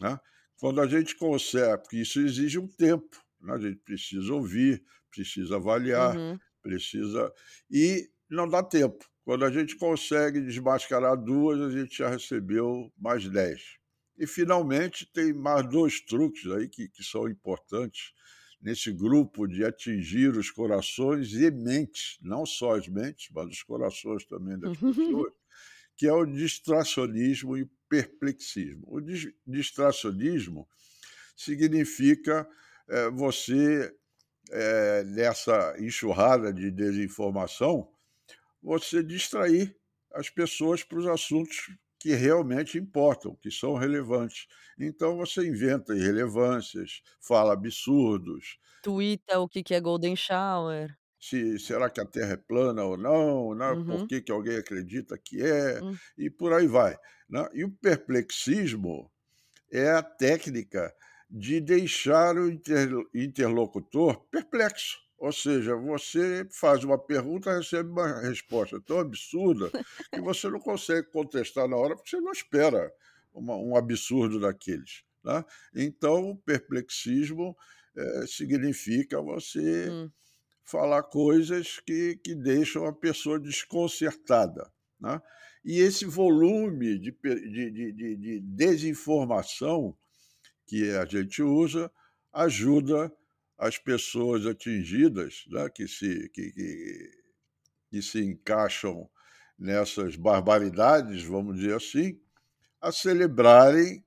né. 0.01 0.19
Quando 0.59 0.81
a 0.81 0.87
gente 0.87 1.15
consegue 1.15 1.83
porque 1.83 1.97
isso 2.01 2.19
exige 2.19 2.59
um 2.59 2.67
tempo, 2.67 3.23
né, 3.39 3.53
a 3.53 3.57
gente 3.59 3.77
precisa 3.85 4.33
ouvir, 4.33 4.83
precisa 5.09 5.55
avaliar, 5.55 6.17
Uhum. 6.17 6.39
precisa 6.61 7.31
e 7.71 8.09
não 8.29 8.49
dá 8.49 8.61
tempo. 8.61 9.05
Quando 9.23 9.45
a 9.45 9.51
gente 9.51 9.77
consegue 9.77 10.41
desmascarar 10.41 11.15
2, 11.15 11.61
a 11.61 11.69
gente 11.71 11.97
já 11.99 12.09
recebeu 12.09 12.91
mais 12.97 13.29
10. 13.29 13.79
E 14.17 14.27
finalmente 14.27 15.05
tem 15.11 15.33
mais 15.33 15.67
2 15.69 16.01
truques 16.01 16.45
aí 16.51 16.67
que 16.67 16.87
que 16.89 17.03
são 17.03 17.27
importantes 17.29 18.13
nesse 18.61 18.91
grupo 18.91 19.47
de 19.47 19.65
atingir 19.65 20.37
os 20.37 20.51
corações 20.51 21.33
e 21.33 21.49
mentes, 21.49 22.17
não 22.21 22.45
só 22.45 22.75
as 22.75 22.87
mentes, 22.87 23.29
mas 23.33 23.47
os 23.47 23.63
corações 23.63 24.25
também 24.25 24.59
das 24.59 24.73
pessoas, 24.77 25.33
que 25.97 26.07
é 26.07 26.13
o 26.13 26.25
distracionismo 26.25 27.57
e 27.57 27.63
o 27.63 27.71
perplexismo. 27.89 28.83
O 28.87 29.01
dis 29.01 29.27
distracionismo 29.47 30.67
significa, 31.37 32.47
eh, 32.89 33.09
você, 33.11 33.93
eh, 34.51 35.03
nessa 35.05 35.75
enxurrada 35.79 36.53
de 36.53 36.71
desinformação, 36.71 37.89
você 38.61 39.03
distrair 39.03 39.75
as 40.13 40.29
pessoas 40.29 40.83
para 40.83 40.99
os 40.99 41.07
assuntos 41.07 41.71
que 42.01 42.13
realmente 42.15 42.77
importam, 42.79 43.35
que 43.35 43.51
são 43.51 43.75
relevantes. 43.75 44.47
Então 44.79 45.17
você 45.17 45.47
inventa 45.47 45.95
irrelevâncias, 45.95 47.01
fala 47.21 47.53
absurdos 47.53 48.57
Tuita 48.83 49.39
o 49.39 49.47
que 49.49 49.63
que 49.63 49.73
é 49.73 49.79
golden 49.81 50.15
shower. 50.15 50.95
se 51.19 51.59
será 51.59 51.89
que 51.89 52.01
a 52.01 52.05
terra 52.05 52.33
é 52.33 52.37
plana 52.37 52.83
ou 52.83 52.97
não, 52.97 53.53
né, 53.55 53.77
por 53.85 53.99
Uhum. 53.99 54.07
que 54.07 54.21
que 54.21 54.31
alguém 54.31 54.57
acredita 54.57 55.17
que 55.17 55.41
é, 55.41 55.81
Hum. 55.81 55.99
e 56.17 56.29
por 56.29 56.51
aí 56.53 56.67
vai, 56.67 56.97
né. 57.29 57.47
E 57.53 57.63
o 57.63 57.71
perplexismo 57.71 59.11
é 59.71 59.91
a 59.91 60.03
técnica 60.03 60.93
de 61.29 61.61
deixar 61.61 62.37
o 62.37 62.49
interlo 62.51 63.09
interlocutor 63.15 64.25
perplexo, 64.31 64.97
ou 65.21 65.31
seja, 65.31 65.75
você 65.75 66.47
faz 66.51 66.83
uma 66.83 66.97
pergunta, 66.97 67.55
recebe 67.57 67.89
uma 67.89 68.21
resposta 68.21 68.81
tão 68.81 68.99
absurda 68.99 69.73
que 70.13 70.21
você 70.21 70.49
não 70.49 70.59
consegue 70.59 71.09
contestar 71.11 71.67
na 71.67 71.77
hora, 71.77 71.95
porque 71.95 72.09
você 72.11 72.21
não 72.21 72.31
espera 72.31 72.91
uma 73.33 73.55
um 73.57 73.75
absurdo 73.75 74.39
daqueles, 74.39 75.03
né. 75.23 75.45
Então 75.75 76.31
o 76.31 76.37
perplexismo, 76.37 77.55
eh, 77.97 78.25
significa 78.27 79.21
você 79.21 79.93
Hum. 79.93 80.13
falar 80.63 81.03
coisas 81.03 81.79
que 81.79 82.17
que 82.23 82.35
deixam 82.35 82.85
a 82.85 82.93
pessoa 82.93 83.39
desconcertada, 83.39 84.71
né. 84.99 85.21
E 85.63 85.79
esse 85.79 86.05
volume 86.05 86.97
de 86.99 87.11
de 87.11 87.71
de 87.71 88.17
de 88.17 88.39
desinformação 88.41 89.95
que 90.67 90.91
a 90.91 91.05
gente 91.05 91.41
usa, 91.43 91.91
ajuda 92.33 93.11
as 93.61 93.77
pessoas 93.77 94.47
atingidas, 94.47 95.45
né, 95.49 95.69
que 95.69 95.87
se 95.87 96.29
que 96.29 96.51
que 96.51 97.11
que 97.91 98.01
se 98.01 98.23
encaixam 98.23 99.09
nessas 99.59 100.15
barbaridades, 100.17 101.23
vamos 101.23 101.57
dizer 101.57 101.75
assim, 101.75 102.19
a 102.81 102.91
celebrarem 102.91 104.03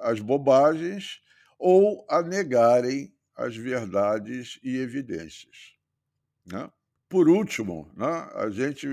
as 0.00 0.20
bobagens 0.20 1.20
ou 1.58 2.06
a 2.10 2.22
negarem 2.22 3.14
as 3.36 3.56
verdades 3.56 4.60
e 4.62 4.76
evidências, 4.78 5.74
né. 6.46 6.70
Por 7.08 7.28
último, 7.28 7.92
né, 7.96 8.28
a 8.34 8.50
gente 8.50 8.86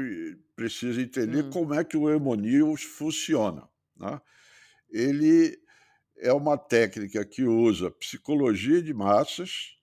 precisa 0.56 1.02
entender 1.02 1.46
Hum. 1.46 1.52
como 1.52 1.74
é 1.74 1.84
que 1.84 1.98
o 1.98 2.10
Emo 2.10 2.36
News 2.36 2.84
funciona, 2.84 3.68
né. 3.98 4.22
Ele 4.92 5.58
é 6.18 6.34
uma 6.34 6.58
técnica 6.58 7.26
que 7.26 7.44
usa 7.44 7.92
psicologia 7.92 8.82
de 8.84 8.94
massas 8.94 9.76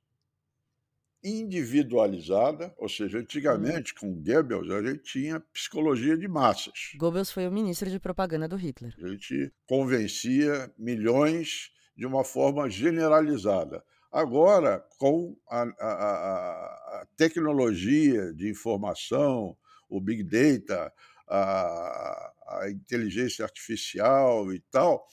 individualizada, 1.22 2.74
ou 2.78 2.88
seja, 2.88 3.18
Hum. 3.48 3.74
antigamente 3.74 3.94
com 3.94 4.14
Goebbels, 4.22 4.70
a 4.70 4.82
gente 4.82 5.02
tinha 5.02 5.40
psicologia 5.40 6.16
de 6.16 6.28
massas. 6.28 6.98
Goebbels 7.00 7.32
foi 7.32 7.44
o 7.48 7.52
ministro 7.58 7.90
de 7.90 7.98
propaganda 7.98 8.46
do 8.48 8.54
Hitler. 8.56 8.94
A 9.02 9.06
gente 9.08 9.52
convencia 9.66 10.72
milhões 10.78 11.70
de 11.96 12.06
uma 12.06 12.24
forma 12.24 12.68
generalizada. 12.68 13.82
Agora, 14.12 14.84
com 14.98 15.36
a 15.48 15.62
a 15.62 15.92
a 15.92 17.00
a 17.02 17.06
tecnologia 17.16 18.32
de 18.34 18.48
informação, 18.50 19.56
o 19.88 20.00
big 20.00 20.22
data, 20.24 20.92
a 21.28 22.32
a 22.62 22.68
inteligência 22.68 23.44
artificial 23.44 24.52
e 24.52 24.58
tal, 24.72 25.06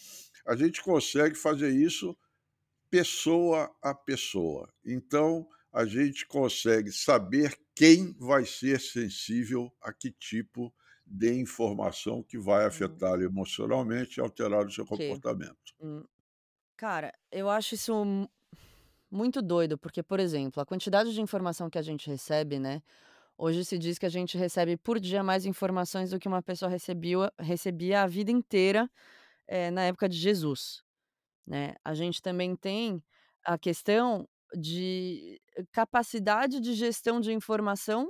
a 0.48 0.56
gente 0.56 0.82
consegue 0.82 1.36
fazer 1.36 1.70
isso 1.70 2.18
pessoa 2.90 3.70
a 3.82 3.94
pessoa. 3.94 4.72
Então, 4.86 5.48
a 5.74 5.86
gente 5.86 6.25
consegue 6.27 6.91
saber 6.91 7.57
quem 7.75 8.13
vai 8.19 8.45
ser 8.45 8.79
sensível 8.81 9.71
a 9.81 9.93
que 9.93 10.12
tipo 10.12 10.74
de 11.05 11.33
informação 11.39 12.24
que 12.24 12.38
vai 12.38 12.65
Hum. 12.69 13.03
afetá-lo 13.05 13.24
emocionalmente 13.24 14.19
e 14.19 14.21
alterar 14.21 14.65
o 14.65 14.71
seu 14.71 14.86
Que 14.91 15.19
comportamento. 15.25 15.74
hum. 15.81 16.03
Cara, 16.77 17.13
eu 17.31 17.50
acho 17.50 17.75
isso 17.75 17.93
mu 18.05 18.29
muito 19.12 19.41
doido, 19.41 19.77
porque, 19.77 20.03
por 20.03 20.19
exemplo, 20.19 20.62
a 20.62 20.65
quantidade 20.67 21.13
de 21.13 21.21
informação 21.21 21.69
que 21.69 21.77
a 21.79 21.83
gente 21.83 22.09
recebe, 22.09 22.59
né, 22.59 22.81
hoje 23.38 23.65
se 23.65 23.77
diz 23.77 24.00
que 24.00 24.05
a 24.07 24.09
gente 24.09 24.38
recebe 24.38 24.77
por 24.77 25.00
dia 25.00 25.24
mais 25.24 25.45
informações 25.45 26.12
do 26.12 26.19
que 26.19 26.27
uma 26.27 26.43
pessoa 26.43 26.69
recebiu 26.71 27.21
recebia 27.39 28.03
a 28.03 28.07
vida 28.07 28.31
inteira, 28.31 28.89
eh, 29.47 29.71
na 29.71 29.83
época 29.86 30.09
de 30.09 30.17
Jesus, 30.17 30.83
né. 31.47 31.75
A 31.86 31.93
gente 31.95 32.21
também 32.21 32.55
tem 32.55 33.03
a 33.45 33.57
questão 33.59 34.27
de 34.56 35.42
capacidade 35.72 36.60
de 36.62 36.74
gestão 36.74 37.20
de 37.20 37.34
informação 37.34 38.10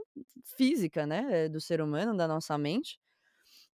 física, 0.58 1.06
né, 1.08 1.50
do 1.50 1.60
ser 1.62 1.82
humano, 1.82 2.16
da 2.18 2.28
nossa 2.28 2.58
mente. 2.58 3.00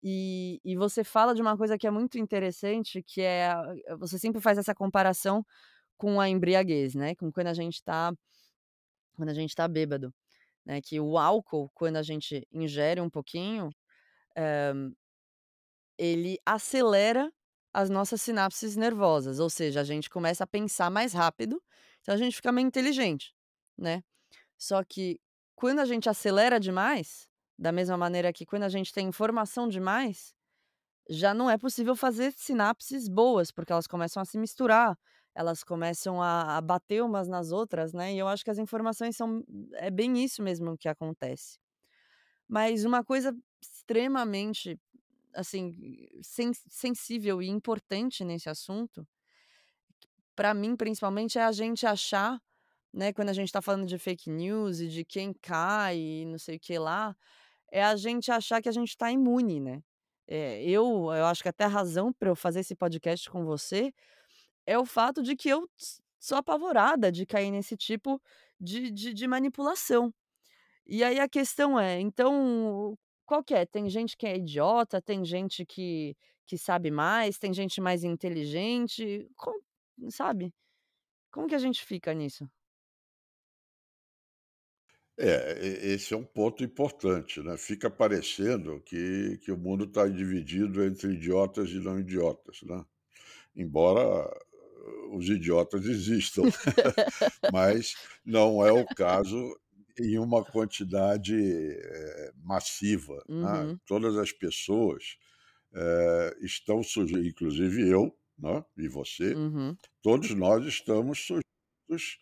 E 0.03 0.61
e 0.65 0.77
você 0.77 1.05
fala 1.05 1.35
de 1.35 1.43
uma 1.43 1.57
coisa 1.59 1.79
que 1.79 1.87
é 1.87 1.91
muito 1.91 2.19
interessante, 2.19 3.03
que 3.03 3.23
é 3.23 3.49
a 3.51 3.97
você 3.99 4.19
sempre 4.19 4.41
faz 4.41 4.59
essa 4.59 4.75
comparação 4.75 5.45
com 5.99 6.21
a 6.21 6.29
embriaguez, 6.31 6.95
né, 6.97 7.15
com 7.17 7.33
quando 7.33 7.49
a 7.49 7.55
gente 7.55 7.83
tá 7.85 8.13
quando 9.15 9.29
a 9.31 9.35
gente 9.35 9.55
tá 9.55 9.69
bêbado, 9.69 10.13
né, 10.67 10.81
que 10.83 11.01
o 11.01 11.19
álcool, 11.19 11.71
quando 11.75 11.97
a 11.97 12.03
gente 12.03 12.47
ingere 12.53 13.01
um 13.01 13.11
pouquinho, 13.11 13.71
hã 14.37 14.93
ele 15.99 16.39
acelera 16.47 17.31
as 17.73 17.89
nossas 17.91 18.21
sinapses 18.23 18.75
nervosas, 18.77 19.39
ou 19.39 19.49
seja, 19.49 19.81
a 19.81 19.85
gente 19.85 20.11
começa 20.11 20.45
a 20.45 20.47
pensar 20.47 20.91
mais 20.91 21.13
rápido, 21.13 21.63
então 22.11 22.17
a 22.17 22.19
gente 22.19 22.37
fica 22.37 22.51
meio 22.53 22.67
inteligente, 22.67 23.33
né. 23.79 24.03
Só 24.59 24.85
que 24.85 25.21
quando 25.57 25.81
a 25.81 25.87
gente 25.87 26.09
acelera 26.09 26.61
demais, 26.61 27.29
da 27.59 27.73
mesma 27.73 27.97
maneira 27.97 28.33
que 28.33 28.47
quando 28.47 28.65
a 28.65 28.69
gente 28.71 28.93
tem 28.93 29.09
informação 29.09 29.69
demais, 29.69 30.35
já 31.11 31.35
não 31.35 31.51
é 31.51 31.59
possível 31.59 31.97
fazer 31.97 32.33
sinapses 32.33 33.09
boas, 33.09 33.51
porque 33.53 33.73
elas 33.73 33.87
começam 33.87 34.23
a 34.23 34.27
se 34.27 34.39
misturar, 34.39 34.99
elas 35.35 35.65
começam 35.65 36.23
a 36.23 36.59
a 36.59 36.61
bater 36.61 37.03
umas 37.03 37.29
nas 37.29 37.53
outras, 37.53 37.93
né, 37.95 38.15
e 38.15 38.19
eu 38.19 38.29
acho 38.29 38.45
que 38.45 38.51
as 38.51 38.59
informações 38.59 39.17
são 39.17 39.45
é 39.75 39.91
bem 39.91 40.23
isso 40.25 40.43
mesmo 40.43 40.77
que 40.79 40.89
acontece. 40.89 41.59
Mas 42.49 42.85
uma 42.85 43.05
coisa 43.05 43.37
extremamente, 43.63 44.79
assim, 45.35 45.75
sen 46.23 46.53
sensível 46.55 47.43
e 47.43 47.49
importante 47.49 48.25
nesse 48.25 48.49
assunto, 48.49 49.07
pra 50.41 50.55
mim 50.55 50.75
principalmente, 50.75 51.39
é 51.39 51.43
a 51.45 51.53
gente 51.53 51.87
achar, 51.87 52.41
né, 52.95 53.13
quando 53.13 53.29
a 53.29 53.35
gente 53.35 53.53
tá 53.53 53.61
falando 53.61 53.87
de 53.87 53.99
fake 53.99 54.31
news 54.31 54.81
e 54.81 54.89
de 54.89 55.05
quem 55.05 55.35
cai 55.35 55.99
e 55.99 56.25
não 56.25 56.39
sei 56.39 56.57
o 56.57 56.61
que 56.61 56.79
lá, 56.79 57.15
é 57.71 57.85
a 57.85 57.95
gente 57.97 58.31
achar 58.33 58.63
que 58.63 58.69
a 58.71 58.73
gente 58.73 58.97
tá 58.97 59.13
imune, 59.13 59.61
né. 59.61 59.83
Eh, 60.29 60.63
eu 60.65 60.85
eu 61.15 61.27
acho 61.27 61.43
que 61.43 61.51
até 61.51 61.65
a 61.65 61.69
razão 61.69 62.13
pra 62.13 62.31
eu 62.31 62.37
fazer 62.37 62.61
esse 62.61 62.75
podcast 62.75 63.31
com 63.31 63.45
você, 63.45 63.93
é 64.67 64.79
o 64.79 64.87
fato 64.87 65.23
de 65.23 65.37
que 65.37 65.49
eu 65.51 65.69
sou 66.21 66.39
apavorada 66.39 67.13
de 67.13 67.27
cair 67.27 67.51
nesse 67.51 67.77
tipo 67.77 68.21
de 68.61 68.91
de 68.91 69.15
de 69.15 69.27
manipulação. 69.29 70.15
E 70.87 71.05
aí 71.05 71.21
a 71.21 71.29
questão 71.29 71.79
é, 71.81 72.01
então, 72.01 72.97
qual 73.27 73.45
que 73.45 73.55
é? 73.55 73.67
Tem 73.67 73.89
gente 73.91 74.17
que 74.17 74.27
é 74.27 74.37
idiota, 74.39 75.03
tem 75.03 75.25
gente 75.25 75.67
que 75.67 76.17
que 76.47 76.59
sabe 76.59 76.91
mais, 76.91 77.39
tem 77.39 77.53
gente 77.55 77.81
mais 77.81 78.05
inteligente, 78.05 79.29
sabe? 80.11 80.53
Como 81.33 81.49
que 81.49 81.55
a 81.57 81.59
gente 81.59 81.85
fica 81.85 82.15
nisso? 82.15 82.49
É, 85.19 85.59
esse 85.93 86.15
é 86.15 86.17
um 86.17 86.25
ponto 86.25 86.65
importante, 86.65 87.41
né, 87.43 87.57
fica 87.59 87.91
parecendo 87.91 88.81
que 88.81 89.37
que 89.43 89.53
o 89.53 89.57
mundo 89.59 89.85
está 89.85 90.09
dividido 90.09 90.83
entre 90.83 91.13
idiotas 91.13 91.69
e 91.71 91.79
não 91.79 91.99
idiotas, 91.99 92.61
né. 92.63 92.83
Embora 93.57 94.31
os 95.13 95.29
idiotas 95.29 95.87
existam, 95.87 96.53
mas 97.49 97.99
não 98.25 98.65
é 98.67 98.73
o 98.73 98.87
caso 98.87 99.37
em 99.99 100.19
uma 100.19 100.45
quantidade, 100.45 101.35
eh, 101.37 102.33
massiva, 102.43 103.25
né. 103.41 103.69
Uhum. 103.69 103.81
Todas 103.87 104.17
as 104.19 104.33
pessoas, 104.33 105.17
eh, 105.75 106.37
estão 106.43 106.83
suje 106.85 107.17
inclusive 107.29 107.89
eu, 107.91 108.15
né, 108.41 108.65
e 108.79 108.89
você, 108.89 109.37
Uhum. 109.37 109.79
todos 110.03 110.31
nós 110.35 110.67
estamos 110.67 111.21
sujeitos 111.21 112.19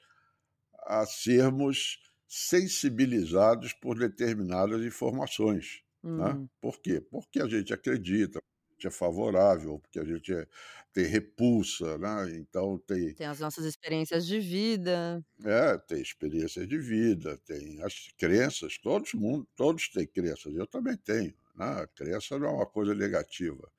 a 0.86 1.06
sermos 1.06 2.00
sensibilizados 2.28 3.72
por 3.74 3.98
determinadas 3.98 4.82
informações, 4.84 5.82
né. 6.16 6.36
Uhum. 6.36 6.50
Por 6.60 6.80
quê? 6.80 7.00
Porque 7.00 7.40
a 7.40 7.48
gente 7.48 7.72
acredita, 7.72 8.40
é 8.84 8.90
favorável, 8.90 9.78
porque 9.80 9.98
a 10.00 10.04
gente 10.04 10.32
é 10.34 10.46
tem 10.92 11.04
repulsa, 11.06 11.98
né, 11.98 12.36
então 12.38 12.78
tem 12.78 13.16
Tem 13.16 13.26
as 13.26 13.40
nossas 13.40 13.64
experiências 13.64 14.26
de 14.26 14.38
vida. 14.40 15.22
É, 15.44 15.78
tem 15.78 16.00
experiências 16.02 16.66
de 16.66 16.76
vida, 16.78 17.38
tem 17.38 17.80
as 17.82 18.08
crenças, 18.18 18.76
todos 18.78 19.14
mundo 19.14 19.46
todos 19.54 19.88
têm 19.88 20.04
crenças, 20.06 20.52
eu 20.56 20.66
também 20.66 20.96
tenho, 20.96 21.32
né, 21.54 21.86
crença 21.94 22.36
não 22.38 22.48
é 22.48 22.52
uma 22.52 22.66
coisa 22.66 22.92
negativa, 22.94 23.70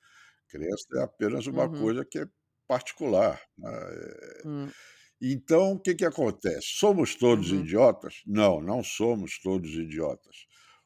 crença 0.50 0.86
é 0.96 1.02
apenas 1.02 1.46
uma 1.46 1.68
Uhum. 1.68 1.68
coisa 1.68 2.04
que 2.04 2.18
é 2.20 2.26
particular, 2.68 3.40
né, 3.58 3.70
eh, 3.72 4.44
Hum. 4.44 4.74
então 5.22 5.72
o 5.72 5.80
que 5.80 5.94
que 5.94 6.04
acontece? 6.04 6.66
Somos 6.78 7.14
todos 7.14 7.50
Uhum. 7.50 7.52
idiotas? 7.52 8.22
Não, 8.26 8.60
não 8.62 8.82
somos 8.82 9.38
todos 9.40 9.70
idiotas. 9.74 10.36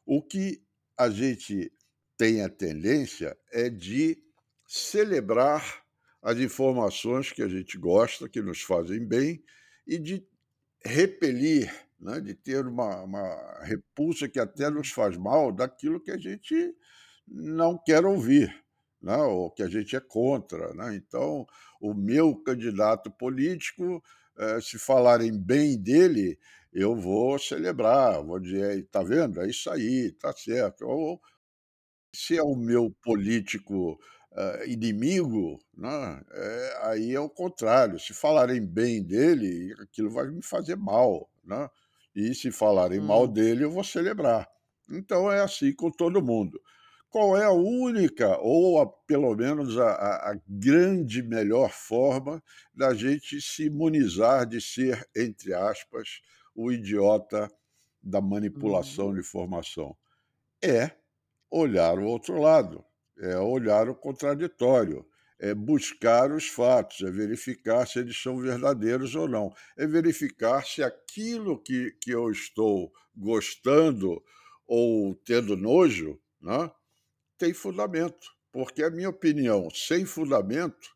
O 0.05 0.21
que 0.23 0.61
a 0.97 1.09
gente 1.09 1.71
tem 2.17 2.41
a 2.43 2.49
tendência 2.49 3.37
é 3.51 3.69
de 3.69 4.17
celebrar 4.67 5.83
as 6.21 6.37
informações 6.39 7.31
que 7.31 7.41
a 7.43 7.47
gente 7.47 7.77
gosta, 7.77 8.29
que 8.29 8.41
nos 8.41 8.61
fazem 8.61 9.05
bem, 9.07 9.43
e 9.87 9.99
de 9.99 10.27
repelir, 10.85 11.73
né, 11.99 12.21
de 12.21 12.35
ter 12.35 12.65
uma 12.67 13.03
uma 13.03 13.63
repulsa 13.63 14.29
que 14.29 14.39
até 14.39 14.69
nos 14.69 14.89
Uhum. 14.89 14.91
faz 14.91 15.17
mal 15.17 15.51
daquilo 15.51 16.01
que 16.01 16.11
a 16.11 16.17
gente 16.17 16.75
não 17.27 17.77
quer 17.83 18.05
ouvir, 18.05 18.53
né, 19.05 19.17
ou 19.17 19.51
que 19.51 19.63
a 19.63 19.69
gente 19.69 19.95
é 19.95 20.01
contra, 20.01 20.73
né. 20.75 20.95
Então, 20.95 21.47
o 21.81 21.93
meu 21.93 22.35
candidato 22.37 23.11
político, 23.11 24.03
eh, 24.37 24.59
se 24.61 24.79
falarem 24.79 25.37
bem 25.37 25.77
dele, 25.81 26.39
eu 26.73 26.95
vou 26.95 27.39
celebrar, 27.39 28.23
vou 28.23 28.39
dizer: 28.39 28.65
"Aí, 28.71 28.83
tá 28.83 29.03
vendo? 29.03 29.41
É 29.41 29.47
isso 29.49 29.69
aí, 29.71 30.11
tá 30.13 30.33
certo". 30.33 30.85
Ou 30.87 31.21
se 32.13 32.37
é 32.37 32.43
o 32.43 32.55
meu 32.55 32.91
político, 33.03 33.99
hã, 34.35 34.65
inimigo, 34.65 35.59
né, 35.77 36.21
eh, 36.33 36.79
aí 36.83 37.13
é 37.13 37.19
o 37.19 37.29
contrário, 37.29 37.99
se 37.99 38.13
falarem 38.13 38.65
bem 38.65 39.03
dele, 39.03 39.73
aquilo 39.81 40.09
vai 40.11 40.27
me 40.29 40.41
fazer 40.43 40.75
mal, 40.77 41.29
né, 41.43 41.69
e 42.15 42.33
se 42.35 42.51
falarem 42.51 43.01
mal 43.01 43.27
Hum. 43.27 43.27
dele, 43.27 43.63
eu 43.65 43.71
vou 43.71 43.83
celebrar. 43.83 44.47
Então 44.89 45.31
é 45.31 45.41
assim 45.41 45.73
com 45.73 45.91
todo 45.91 46.21
mundo. 46.23 46.59
Qual 47.15 47.37
é 47.37 47.45
a 47.45 47.51
única 47.51 48.37
ou 48.41 48.81
a 48.81 48.85
pelo 48.85 49.33
menos 49.35 49.77
a 49.79 49.89
a 49.91 50.31
a 50.33 50.35
grande 50.49 51.23
melhor 51.23 51.71
forma 51.71 52.43
da 52.73 52.93
gente 52.93 53.39
se 53.41 53.67
imunizar 53.67 54.45
de 54.45 54.59
ser, 54.59 55.07
entre 55.15 55.53
aspas, 55.53 56.19
"o 56.53 56.71
idiota 56.73 57.49
da 58.03 58.19
manipulação 58.21 59.07
Uhum. 59.07 59.15
de 59.15 59.21
informação"? 59.21 59.95
É 60.63 60.91
olhar 61.51 61.99
o 61.99 62.05
outro 62.05 62.39
lado, 62.39 62.83
é 63.19 63.37
olhar 63.37 63.89
o 63.89 63.95
contraditório, 63.95 65.05
é 65.39 65.53
buscar 65.55 66.31
os 66.31 66.47
fatos, 66.47 67.01
é 67.01 67.11
verificar 67.11 67.87
se 67.87 67.99
eles 67.99 68.21
são 68.21 68.37
verdadeiros 68.39 69.15
ou 69.15 69.27
não, 69.27 69.53
é 69.77 69.87
verificar 69.87 70.65
se 70.65 70.83
aquilo 70.83 71.61
que 71.61 71.91
que 72.01 72.11
eu 72.11 72.31
estou 72.31 72.91
gostando 73.15 74.21
ou 74.67 75.15
tendo 75.15 75.55
nojo, 75.57 76.19
né, 76.41 76.71
tem 77.37 77.53
fundamento, 77.53 78.27
porque 78.51 78.83
a 78.83 78.89
minha 78.89 79.09
opinião 79.09 79.69
sem 79.71 80.05
fundamento, 80.05 80.89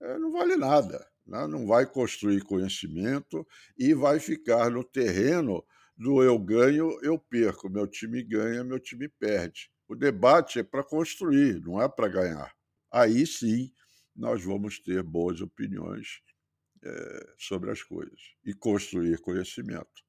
eh, 0.00 0.18
não 0.18 0.32
vale 0.32 0.56
nada, 0.56 1.06
né, 1.26 1.46
não 1.46 1.66
vai 1.66 1.86
construir 1.86 2.42
conhecimento 2.42 3.46
e 3.78 3.94
vai 3.94 4.20
ficar 4.20 4.70
no 4.70 4.84
terreno 4.84 5.64
do 5.96 6.22
eu 6.22 6.38
ganho, 6.38 6.98
eu 7.02 7.18
perco, 7.18 7.68
meu 7.70 7.86
time 7.86 8.22
ganha, 8.22 8.64
meu 8.64 8.80
time 8.80 9.08
perde. 9.08 9.70
O 9.88 9.94
debate 9.94 10.58
é 10.60 10.62
pra 10.62 10.82
construir, 10.82 11.60
não 11.62 11.80
é 11.80 11.88
pra 11.88 12.08
ganhar. 12.08 12.52
Aí 12.90 13.26
sim, 13.26 13.72
nós 14.16 14.42
vamos 14.44 14.80
ter 14.80 15.02
boas 15.02 15.40
opiniões, 15.40 16.20
eh, 16.84 17.34
sobre 17.38 17.70
as 17.70 17.82
coisas 17.82 18.20
e 18.44 18.54
construir 18.54 19.18
conhecimento. 19.20 20.02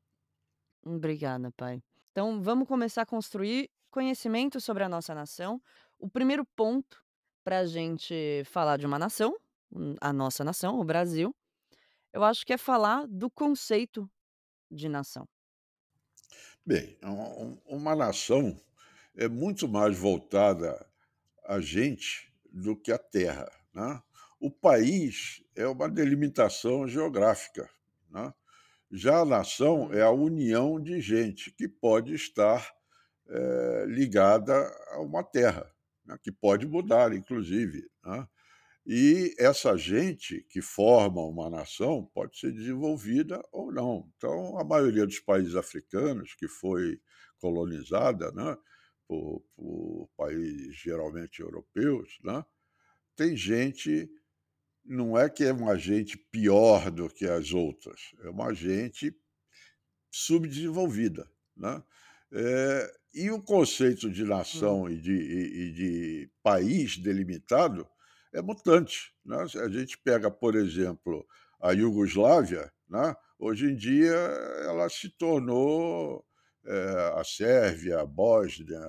Obrigada, 0.85 1.51
pai. 1.51 1.81
Então 2.11 2.41
vamos 2.41 2.67
começar 2.67 3.01
a 3.03 3.05
construir 3.05 3.69
conhecimento 3.93 4.61
sobre 4.61 4.83
a 4.83 4.89
nossa 4.89 5.15
nação. 5.15 5.61
O 5.99 6.09
primeiro 6.09 6.45
ponto 6.57 7.03
pra 7.45 7.65
gente 7.65 8.43
falar 8.45 8.77
de 8.77 8.85
uma 8.87 8.99
nação, 8.99 9.35
hum, 9.71 9.95
a 10.01 10.13
nossa 10.13 10.43
nação, 10.43 10.79
o 10.79 10.85
Brasil, 10.85 11.35
eu 12.13 12.23
acho 12.23 12.45
que 12.45 12.53
é 12.53 12.57
falar 12.59 13.07
do 13.07 13.29
conceito 13.31 14.09
de 14.71 14.89
nação. 14.89 15.27
Bem, 16.65 16.97
um 17.03 17.57
uma 17.65 17.95
nação 17.95 18.59
é 19.15 19.27
muito 19.27 19.67
mais 19.67 19.97
voltada 19.97 20.85
a 21.45 21.59
gente 21.61 22.33
do 22.51 22.75
que 22.75 22.91
a 22.91 22.97
terra, 22.97 23.51
né. 23.73 24.01
O 24.39 24.51
país 24.51 25.43
é 25.55 25.67
uma 25.67 25.89
delimitação 25.89 26.87
geográfica, 26.87 27.69
né. 28.09 28.33
Já 28.91 29.19
a 29.21 29.25
nação 29.25 29.93
é 29.93 30.01
Hum. 30.01 30.03
a 30.03 30.11
união 30.11 30.81
de 30.81 31.01
gente 31.01 31.51
que 31.51 31.67
pode 31.67 32.13
estar, 32.15 32.71
eh, 33.29 33.85
ligada 33.87 34.53
a 34.91 35.01
uma 35.01 35.23
terra, 35.23 35.69
né, 36.05 36.17
que 36.23 36.31
pode 36.31 36.67
mudar 36.67 37.13
inclusive, 37.13 37.89
né. 38.05 38.27
E 38.85 39.35
essa 39.39 39.77
gente 39.77 40.43
que 40.49 40.61
forma 40.61 41.21
uma 41.25 41.49
nação 41.49 42.05
pode 42.13 42.37
ser 42.39 42.51
desenvolvida 42.53 43.41
ou 43.51 43.71
não. 43.71 44.09
Então 44.17 44.59
a 44.59 44.63
maioria 44.65 45.05
dos 45.07 45.19
países 45.19 45.55
africanos 45.55 46.35
que 46.35 46.47
foi 46.49 46.99
colonizada, 47.39 48.31
né, 48.33 48.57
por 49.07 49.43
por 49.55 50.09
países 50.17 50.75
geralmente 50.77 51.41
europeus, 51.41 52.19
né, 52.23 52.43
tem 53.17 53.37
gente 53.37 54.09
não 54.85 55.17
é 55.17 55.29
que 55.29 55.43
é 55.45 55.53
uma 55.53 55.77
gente 55.77 56.17
pior 56.17 56.91
do 56.91 57.09
que 57.09 57.25
as 57.27 57.53
outras, 57.53 58.01
é 58.23 58.29
uma 58.29 58.53
gente 58.53 59.15
subdesenvolvida, 60.11 61.29
né. 61.57 61.83
Eh, 62.33 62.91
e 63.13 63.29
o 63.31 63.41
conceito 63.41 64.09
de 64.09 64.23
Hum. 64.53 64.63
nação 64.63 64.89
e 64.89 64.97
de 64.97 65.11
e 65.13 65.67
e 65.69 65.71
de 65.73 66.31
país 66.41 66.97
delimitado 66.97 67.87
é 68.33 68.41
mutante. 68.41 69.13
Né? 69.25 69.37
A 69.63 69.69
gente 69.69 69.97
pega, 69.97 70.29
por 70.31 70.55
exemplo, 70.55 71.25
a 71.61 71.71
Iugoslávia, 71.71 72.71
né? 72.89 73.15
hoje 73.39 73.67
em 73.71 73.75
dia 73.75 74.13
ela 74.65 74.89
se 74.89 75.09
tornou 75.09 76.25
é, 76.65 77.13
a 77.19 77.23
Sérvia, 77.23 77.99
a 78.01 78.05
Bósnia, 78.05 78.79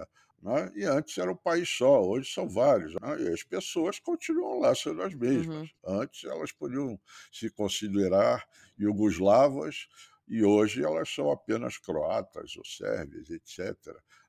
né? 0.42 0.70
e 0.74 0.84
antes 0.84 1.16
era 1.18 1.30
um 1.30 1.37
país 1.37 1.68
só, 1.68 2.02
hoje 2.02 2.32
são 2.32 2.48
vários. 2.48 2.94
Né? 2.94 3.22
E 3.22 3.28
as 3.28 3.42
pessoas 3.42 3.98
continuam 3.98 4.58
lá 4.60 4.74
sendo 4.74 5.02
as 5.02 5.14
mesmas. 5.14 5.56
Uhum. 5.56 5.68
Antes 5.87 6.24
elas 6.24 6.52
podiam 6.52 6.98
se 7.32 7.50
considerar 7.50 8.44
iugoslavas 8.78 9.87
e 10.26 10.42
hoje 10.42 10.82
elas 10.82 11.12
são 11.12 11.30
apenas 11.30 11.76
croatas 11.76 12.56
ou 12.56 12.64
sérvias, 12.64 13.30
etc. 13.30 13.76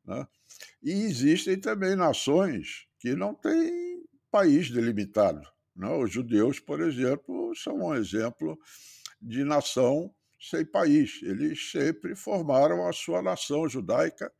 Né? 0.03 0.27
E 0.83 0.91
existem 0.91 1.59
também 1.59 1.95
nações 1.95 2.87
que 2.99 3.15
não 3.15 3.33
têm 3.33 4.03
país 4.29 4.69
delimitado. 4.69 5.47
Né? 5.75 5.89
Os 5.95 6.11
judeus, 6.11 6.59
por 6.59 6.81
exemplo, 6.81 7.53
são 7.55 7.77
um 7.77 7.95
exemplo 7.95 8.59
de 9.21 9.43
nação 9.43 10.13
sem 10.39 10.65
país. 10.65 11.21
Eles 11.23 11.71
sempre 11.71 12.15
formaram 12.15 12.87
a 12.87 12.93
sua 12.93 13.21
nação 13.21 13.67
judaica 13.67 14.31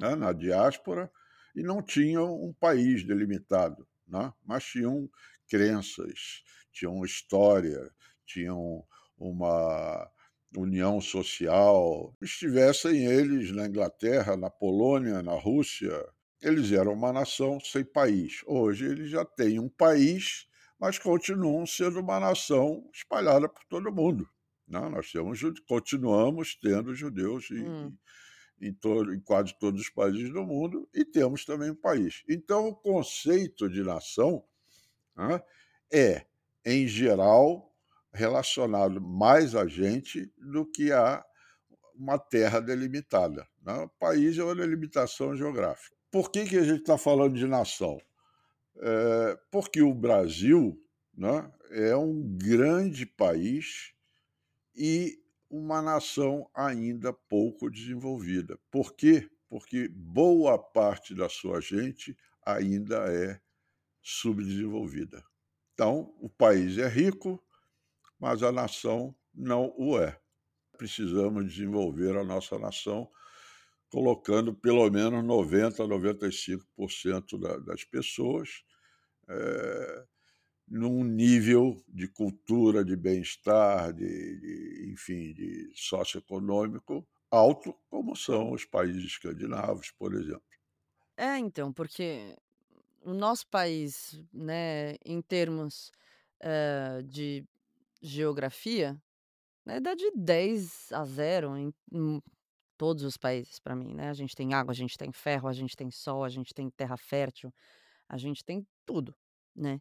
né, 0.00 0.14
na 0.14 0.32
diáspora 0.32 1.10
e 1.54 1.62
não 1.62 1.80
tinham 1.80 2.34
um 2.34 2.52
país 2.52 3.04
delimitado, 3.04 3.86
né? 4.06 4.32
mas 4.44 4.64
tinham 4.64 5.08
crenças, 5.48 6.42
tinham 6.72 7.04
história, 7.04 7.90
tinham 8.26 8.84
uma 9.16 10.10
união 10.56 11.00
social. 11.00 12.14
Estivessem 12.22 13.04
eles 13.04 13.50
na 13.52 13.66
Inglaterra, 13.66 14.36
na 14.36 14.50
Polônia, 14.50 15.22
na 15.22 15.34
Rússia, 15.34 16.04
eles 16.40 16.72
eram 16.72 16.92
uma 16.92 17.12
nação 17.12 17.58
sem 17.60 17.84
país. 17.84 18.42
Hoje 18.46 18.84
eles 18.84 19.10
já 19.10 19.24
têm 19.24 19.58
um 19.58 19.68
país, 19.68 20.46
mas 20.78 20.98
continuam 20.98 21.66
sendo 21.66 22.00
uma 22.00 22.20
nação 22.20 22.88
espalhada 22.92 23.48
por 23.48 23.64
todo 23.64 23.88
o 23.88 23.94
mundo. 23.94 24.28
Não, 24.66 24.82
né? 24.82 24.96
nós 24.96 25.10
temos, 25.10 25.40
continuamos 25.66 26.54
tendo 26.54 26.94
judeus 26.94 27.50
em, 27.50 27.68
hum. 27.68 27.96
em, 28.60 28.72
todo, 28.72 29.14
em 29.14 29.20
quase 29.20 29.58
todos 29.58 29.80
os 29.80 29.90
países 29.90 30.32
do 30.32 30.44
mundo 30.44 30.88
e 30.94 31.04
temos 31.04 31.44
também 31.44 31.70
um 31.70 31.76
país. 31.76 32.22
Então, 32.28 32.68
o 32.68 32.74
conceito 32.74 33.68
de 33.68 33.82
nação 33.82 34.44
né, 35.16 35.42
é, 35.92 36.26
em 36.64 36.86
geral, 36.86 37.73
relacionado 38.14 39.00
mais 39.00 39.54
a 39.54 39.66
gente 39.66 40.32
do 40.38 40.64
que 40.64 40.92
a 40.92 41.24
uma 41.94 42.18
terra 42.18 42.60
delimitada. 42.60 43.46
Né? 43.62 43.74
O 43.74 43.88
país 43.98 44.38
é 44.38 44.44
uma 44.44 44.54
delimitação 44.54 45.36
geográfica. 45.36 45.94
Por 46.10 46.30
que, 46.30 46.44
que 46.44 46.56
a 46.56 46.62
gente 46.62 46.80
está 46.80 46.96
falando 46.96 47.34
de 47.34 47.46
nação? 47.46 48.00
É, 48.76 49.38
porque 49.50 49.82
o 49.82 49.94
Brasil 49.94 50.80
né, 51.16 51.50
é 51.70 51.96
um 51.96 52.22
grande 52.36 53.06
país 53.06 53.92
e 54.74 55.18
uma 55.48 55.80
nação 55.80 56.48
ainda 56.54 57.12
pouco 57.12 57.70
desenvolvida. 57.70 58.58
Por 58.70 58.94
quê? 58.94 59.28
Porque 59.48 59.88
boa 59.88 60.58
parte 60.58 61.14
da 61.14 61.28
sua 61.28 61.60
gente 61.60 62.16
ainda 62.44 63.12
é 63.12 63.40
subdesenvolvida. 64.02 65.24
Então, 65.72 66.14
o 66.20 66.28
país 66.28 66.78
é 66.78 66.86
rico, 66.88 67.42
mas 68.18 68.42
a 68.42 68.52
nação 68.52 69.14
não 69.34 69.74
o 69.76 69.98
é. 69.98 70.18
Precisamos 70.78 71.52
desenvolver 71.52 72.16
a 72.16 72.24
nossa 72.24 72.58
nação 72.58 73.10
colocando 73.90 74.54
pelo 74.54 74.90
menos 74.90 75.24
90% 75.24 75.80
a 75.80 75.88
95% 75.88 77.38
da, 77.38 77.56
das 77.58 77.84
pessoas 77.84 78.64
é, 79.28 80.04
num 80.68 81.04
nível 81.04 81.82
de 81.88 82.08
cultura, 82.08 82.84
de 82.84 82.96
bem-estar, 82.96 83.92
de, 83.92 84.40
de, 84.40 84.92
enfim, 84.92 85.32
de 85.32 85.70
socioeconômico 85.74 87.06
alto, 87.30 87.74
como 87.90 88.16
são 88.16 88.52
os 88.52 88.64
países 88.64 89.04
escandinavos, 89.04 89.90
por 89.90 90.14
exemplo. 90.14 90.42
É, 91.16 91.38
então, 91.38 91.72
porque 91.72 92.36
o 93.02 93.12
nosso 93.12 93.46
país, 93.48 94.20
né, 94.32 94.96
em 95.04 95.20
termos 95.22 95.92
uh, 96.42 97.02
de 97.04 97.46
geografia, 98.04 99.00
né, 99.64 99.80
dá 99.80 99.94
de 99.94 100.10
10 100.14 100.92
a 100.92 101.04
0 101.04 101.56
em, 101.56 101.74
em 101.90 102.22
todos 102.76 103.02
os 103.02 103.16
países 103.16 103.58
para 103.58 103.74
mim, 103.74 103.94
né? 103.94 104.10
A 104.10 104.14
gente 104.14 104.34
tem 104.34 104.52
água, 104.52 104.72
a 104.72 104.74
gente 104.74 104.96
tem 104.98 105.10
ferro, 105.12 105.48
a 105.48 105.52
gente 105.52 105.76
tem 105.76 105.90
sol, 105.90 106.24
a 106.24 106.28
gente 106.28 106.52
tem 106.52 106.68
terra 106.70 106.96
fértil, 106.96 107.52
a 108.08 108.18
gente 108.18 108.44
tem 108.44 108.66
tudo, 108.84 109.14
né? 109.56 109.80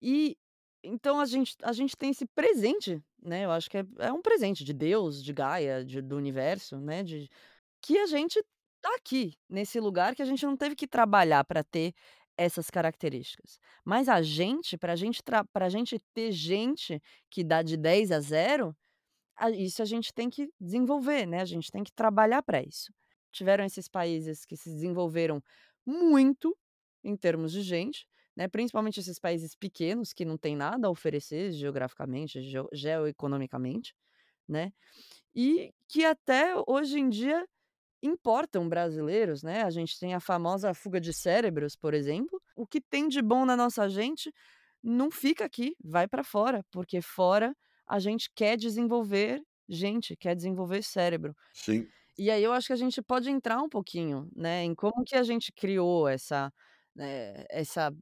E 0.00 0.36
então 0.82 1.18
a 1.18 1.24
gente 1.24 1.56
a 1.62 1.72
gente 1.72 1.96
tem 1.96 2.10
esse 2.10 2.26
presente, 2.26 3.02
né? 3.22 3.44
Eu 3.44 3.50
acho 3.50 3.68
que 3.70 3.78
é, 3.78 3.84
é 3.98 4.12
um 4.12 4.22
presente 4.22 4.64
de 4.64 4.72
Deus, 4.72 5.22
de 5.22 5.32
Gaia, 5.32 5.84
de, 5.84 6.00
do 6.00 6.16
universo, 6.16 6.78
né? 6.78 7.02
De 7.02 7.28
que 7.80 7.98
a 7.98 8.06
gente 8.06 8.42
tá 8.80 8.94
aqui 8.96 9.34
nesse 9.48 9.80
lugar 9.80 10.14
que 10.14 10.22
a 10.22 10.26
gente 10.26 10.44
não 10.44 10.56
teve 10.56 10.76
que 10.76 10.86
trabalhar 10.86 11.44
para 11.44 11.64
ter 11.64 11.94
essas 12.36 12.70
características. 12.70 13.58
Mas 13.84 14.08
a 14.08 14.22
gente, 14.22 14.76
para 14.76 14.96
gente 14.96 15.22
para 15.52 15.68
gente 15.68 15.98
ter 16.12 16.32
gente 16.32 17.00
que 17.30 17.44
dá 17.44 17.62
de 17.62 17.76
10 17.76 18.12
a 18.12 18.20
0, 18.20 18.76
a 19.36 19.50
isso 19.50 19.82
a 19.82 19.84
gente 19.84 20.12
tem 20.12 20.30
que 20.30 20.50
desenvolver, 20.60 21.26
né, 21.26 21.40
a 21.40 21.44
gente 21.44 21.70
tem 21.70 21.84
que 21.84 21.92
trabalhar 21.92 22.42
para 22.42 22.62
isso. 22.62 22.92
Tiveram 23.32 23.64
esses 23.64 23.88
países 23.88 24.44
que 24.44 24.56
se 24.56 24.70
desenvolveram 24.70 25.42
muito 25.86 26.56
em 27.02 27.16
termos 27.16 27.52
de 27.52 27.62
gente, 27.62 28.06
né, 28.36 28.48
principalmente 28.48 29.00
esses 29.00 29.18
países 29.18 29.54
pequenos 29.54 30.12
que 30.12 30.24
não 30.24 30.38
têm 30.38 30.56
nada 30.56 30.88
a 30.88 30.90
oferecer 30.90 31.52
geograficamente, 31.52 32.42
geo 32.42 32.68
geoeconomicamente, 32.72 33.94
né, 34.48 34.72
e 35.34 35.72
que 35.88 36.04
até 36.04 36.54
hoje 36.66 36.98
em 36.98 37.08
dia 37.08 37.46
importam 38.04 38.68
brasileiros, 38.68 39.42
né, 39.42 39.62
a 39.62 39.70
gente 39.70 39.98
tem 39.98 40.14
a 40.14 40.20
famosa 40.20 40.74
fuga 40.74 41.00
de 41.00 41.12
cérebros, 41.12 41.76
por 41.76 41.94
exemplo. 41.94 42.40
O 42.56 42.66
que 42.66 42.80
tem 42.80 43.08
de 43.08 43.22
bom 43.22 43.44
na 43.46 43.56
nossa 43.56 43.88
gente 43.88 44.32
não 44.82 45.10
fica 45.10 45.44
aqui, 45.44 45.74
vai 45.82 46.06
para 46.08 46.24
fora, 46.24 46.64
porque 46.70 47.00
fora 47.02 47.56
a 47.86 47.98
gente 47.98 48.30
quer 48.34 48.56
desenvolver 48.56 49.42
gente, 49.68 50.16
quer 50.16 50.36
desenvolver 50.36 50.82
cérebro. 50.82 51.34
Sim. 51.52 51.92
E 52.18 52.30
aí 52.30 52.42
eu 52.44 52.52
acho 52.52 52.68
que 52.68 52.72
a 52.74 52.76
gente 52.76 53.02
pode 53.02 53.30
entrar 53.30 53.60
um 53.62 53.68
pouquinho, 53.68 54.30
né, 54.36 54.64
em 54.64 54.74
como 54.74 55.04
que 55.04 55.16
a 55.16 55.22
gente 55.24 55.52
criou 55.52 56.08
essa, 56.08 56.52
né, 56.94 57.44
essa 57.50 57.92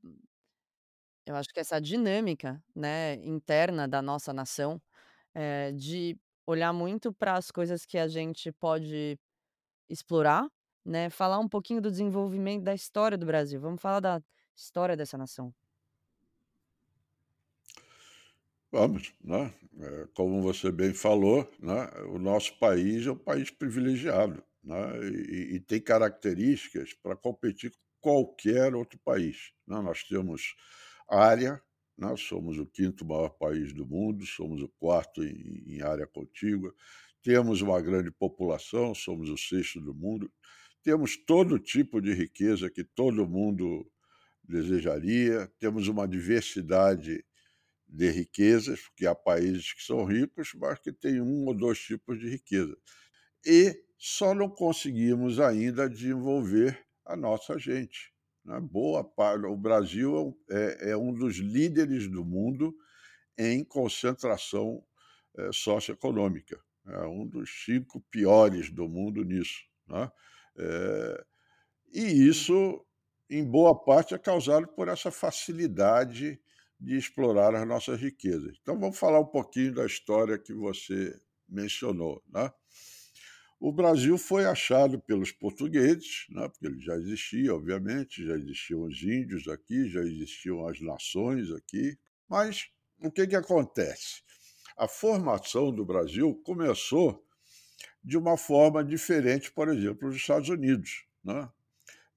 eu 1.27 1.37
acho 1.37 1.49
que 1.53 1.61
essa 1.61 1.81
dinâmica, 1.81 2.62
né, 2.75 3.15
interna 3.17 3.87
da 3.88 4.03
nossa 4.03 4.33
nação, 4.33 4.81
eh, 5.35 5.73
de 5.73 6.19
olhar 6.47 6.73
muito 6.73 7.12
para 7.12 7.35
as 7.37 7.51
coisas 7.51 7.87
que 7.87 7.99
a 7.99 8.09
gente 8.09 8.53
pode 8.53 9.19
explorar, 9.92 10.48
né, 10.85 11.11
falar 11.11 11.38
um 11.38 11.48
pouquinho 11.48 11.81
do 11.81 11.90
desenvolvimento 11.90 12.64
da 12.64 12.74
história 12.74 13.18
do 13.18 13.26
Brasil. 13.26 13.61
Vamos 13.61 13.81
falar 13.81 14.00
da 14.00 14.22
história 14.57 14.96
dessa 14.96 15.18
nação. 15.18 15.55
Vamos, 18.70 19.12
né? 19.22 19.52
É, 19.78 20.09
como 20.14 20.40
você 20.40 20.72
bem 20.72 20.94
falou, 20.94 21.46
né? 21.61 21.90
O 22.09 22.18
nosso 22.18 22.59
país 22.59 23.07
é 23.07 23.12
um 23.12 23.18
país 23.18 23.50
privilegiado, 23.50 24.42
né? 24.64 24.76
E, 25.11 25.57
e 25.57 25.61
tem 25.61 25.78
características 25.78 26.94
para 26.94 27.14
competir 27.14 27.70
com 27.70 27.78
qualquer 28.00 28.74
outro 28.74 28.98
país. 29.05 29.52
Né? 29.66 29.78
Nós 29.81 30.02
temos 30.05 30.57
área, 31.07 31.62
né? 31.98 32.14
somos 32.16 32.59
o 32.59 32.66
quinto 32.66 33.05
maior 33.05 33.28
país 33.31 33.74
do 33.74 33.87
mundo, 33.87 34.24
somos 34.24 34.62
o 34.62 34.68
quarto 34.68 35.22
em, 35.22 35.64
em 35.66 35.83
área 35.83 36.07
contígua, 36.07 36.74
temos 37.23 37.63
uma 37.63 37.81
grande 37.81 38.11
população, 38.11 38.95
somos 38.95 39.31
o 39.31 39.39
sexto 39.39 39.81
do 39.81 39.95
mundo, 39.95 40.31
temos 40.83 41.17
todo 41.17 41.59
tipo 41.59 42.01
de 42.01 42.13
riqueza 42.13 42.69
que 42.69 42.83
todo 42.83 43.29
mundo 43.29 43.89
desejaria, 44.43 45.51
temos 45.59 45.87
uma 45.87 46.07
diversidade 46.09 47.25
de 47.87 48.11
riquezas, 48.11 48.81
porque 48.81 49.07
há 49.07 49.15
países 49.15 49.73
que 49.73 49.83
são 49.83 50.05
ricos, 50.05 50.53
mas 50.55 50.81
que 50.81 50.93
têm 50.93 51.21
um 51.21 51.47
ou 51.47 51.55
dois 51.55 51.79
tipos 51.79 52.19
de 52.19 52.29
riqueza. 52.29 52.77
E 53.47 53.81
só 53.97 54.35
não 54.35 54.49
conseguimos 54.49 55.39
ainda 55.39 55.89
desenvolver 55.89 56.85
a 57.05 57.15
nossa 57.15 57.57
gente. 57.59 58.13
Né? 58.45 58.59
Boa 58.61 59.05
parte, 59.05 59.47
o 59.47 59.57
Brasil 59.57 60.37
é, 60.51 60.91
é 60.91 60.97
um 60.97 61.13
dos 61.13 61.37
líderes 61.37 62.09
do 62.09 62.25
mundo 62.25 62.75
em 63.39 63.63
concentração 63.63 64.85
é, 65.37 65.51
socioeconômica 65.53 66.61
é 66.87 67.07
um 67.07 67.27
dos 67.27 67.64
cinco 67.64 68.01
piores 68.11 68.71
do 68.71 68.88
mundo 68.88 69.25
nisso. 69.25 69.62
Né? 69.87 70.11
É, 70.57 71.25
e 71.92 72.29
isso, 72.29 72.85
em 73.31 73.45
boa 73.45 73.75
parte, 73.75 74.14
é 74.14 74.18
causado 74.18 74.66
por 74.68 74.88
essa 74.88 75.11
facilidade 75.11 76.40
de 76.81 76.97
explorar 76.97 77.55
as 77.55 77.66
nossas 77.66 78.01
riquezas. 78.01 78.57
Então, 78.61 78.79
vamos 78.79 78.99
falar 78.99 79.21
um 79.21 79.27
pouquinho 79.27 79.75
da 79.75 79.87
história 79.87 80.38
que 80.38 80.53
você 80.53 81.16
mencionou. 81.49 82.23
Né? 82.29 82.51
O 83.61 83.71
Brasil 83.71 84.18
foi 84.18 84.45
achado 84.45 84.99
pelos 84.99 85.31
portugueses, 85.31 86.27
né, 86.31 86.49
porque 86.49 86.66
ele 86.66 86.81
já 86.81 86.97
existia, 86.97 87.55
obviamente, 87.55 88.27
já 88.27 88.35
existiam 88.35 88.83
os 88.83 89.01
índios 89.01 89.47
aqui, 89.47 89.88
já 89.88 90.01
existiam 90.01 90.66
as 90.66 90.81
nações 90.81 91.49
aqui. 91.53 91.97
Mas 92.29 92.68
o 93.01 93.09
que, 93.09 93.25
que 93.25 93.37
acontece? 93.37 94.23
A 94.77 94.89
formação 94.89 95.73
do 95.73 95.85
Brasil 95.85 96.35
começou 96.45 97.25
de 98.03 98.17
uma 98.17 98.37
forma 98.37 98.85
diferente, 98.85 99.51
por 99.51 99.69
exemplo, 99.69 100.09
nos 100.09 100.17
Estados 100.17 100.49
Unidos. 100.49 101.05
Né? 101.23 101.49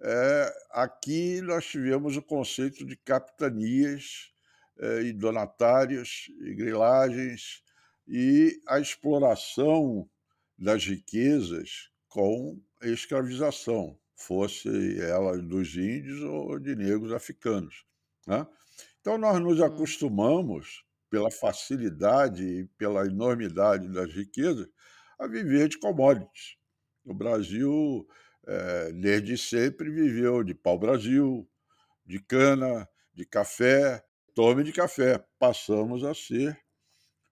É, 0.02 0.54
aqui 0.72 1.42
nós 1.42 1.66
tivemos 1.66 2.18
o 2.18 2.22
conceito 2.22 2.86
de 2.86 2.96
capitanias 2.96 4.32
é, 4.80 5.02
e 5.04 5.14
donatários 5.14 6.32
e 6.42 6.54
grilagens 6.54 7.64
e 8.08 8.62
a 8.68 8.80
exploração 8.80 10.10
das 10.58 10.86
riquezas 10.86 11.90
com 12.08 12.62
escravização, 12.82 13.98
fosse 14.16 14.70
ela 15.02 15.38
dos 15.38 15.76
índios 15.76 16.22
ou 16.22 16.58
de 16.60 16.76
negros 16.76 17.12
africanos. 17.12 17.86
Né? 18.26 18.48
Então, 19.02 19.18
nós 19.18 19.40
nos 19.42 19.62
acostumamos, 19.62 20.85
pela 21.10 21.32
facilidade 21.32 22.44
e 22.44 22.66
pela 22.78 23.06
enormidade 23.06 23.88
das 23.88 24.12
riquezas, 24.14 24.68
a 25.20 25.28
viver 25.28 25.70
de 25.70 25.80
commodities. 25.80 26.58
O 27.06 27.14
Brasil, 27.14 28.08
eh, 28.48 28.92
desde 28.94 29.38
sempre, 29.38 29.90
viveu 29.90 30.44
de 30.44 30.54
pau-brasil, 30.54 31.48
de 32.06 32.20
cana, 32.20 32.88
de 33.14 33.26
café. 33.26 34.04
Tome 34.34 34.64
de 34.64 34.72
café. 34.72 35.24
Passamos 35.40 36.04
a 36.04 36.14
ser 36.14 36.60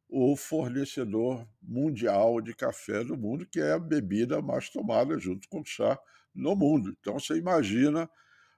o 0.08 0.38
fornecedor 0.38 1.48
mundial 1.62 2.40
de 2.40 2.54
café 2.54 3.04
do 3.04 3.18
mundo, 3.18 3.48
que 3.48 3.60
é 3.60 3.74
a 3.74 3.80
bebida 3.80 4.42
mais 4.42 4.70
tomada 4.70 5.18
junto 5.18 5.50
com 5.50 5.62
o 5.62 5.66
chá 5.66 6.00
no 6.34 6.56
mundo. 6.56 6.96
Então 7.00 7.20
você 7.20 7.36
imagina 7.36 8.10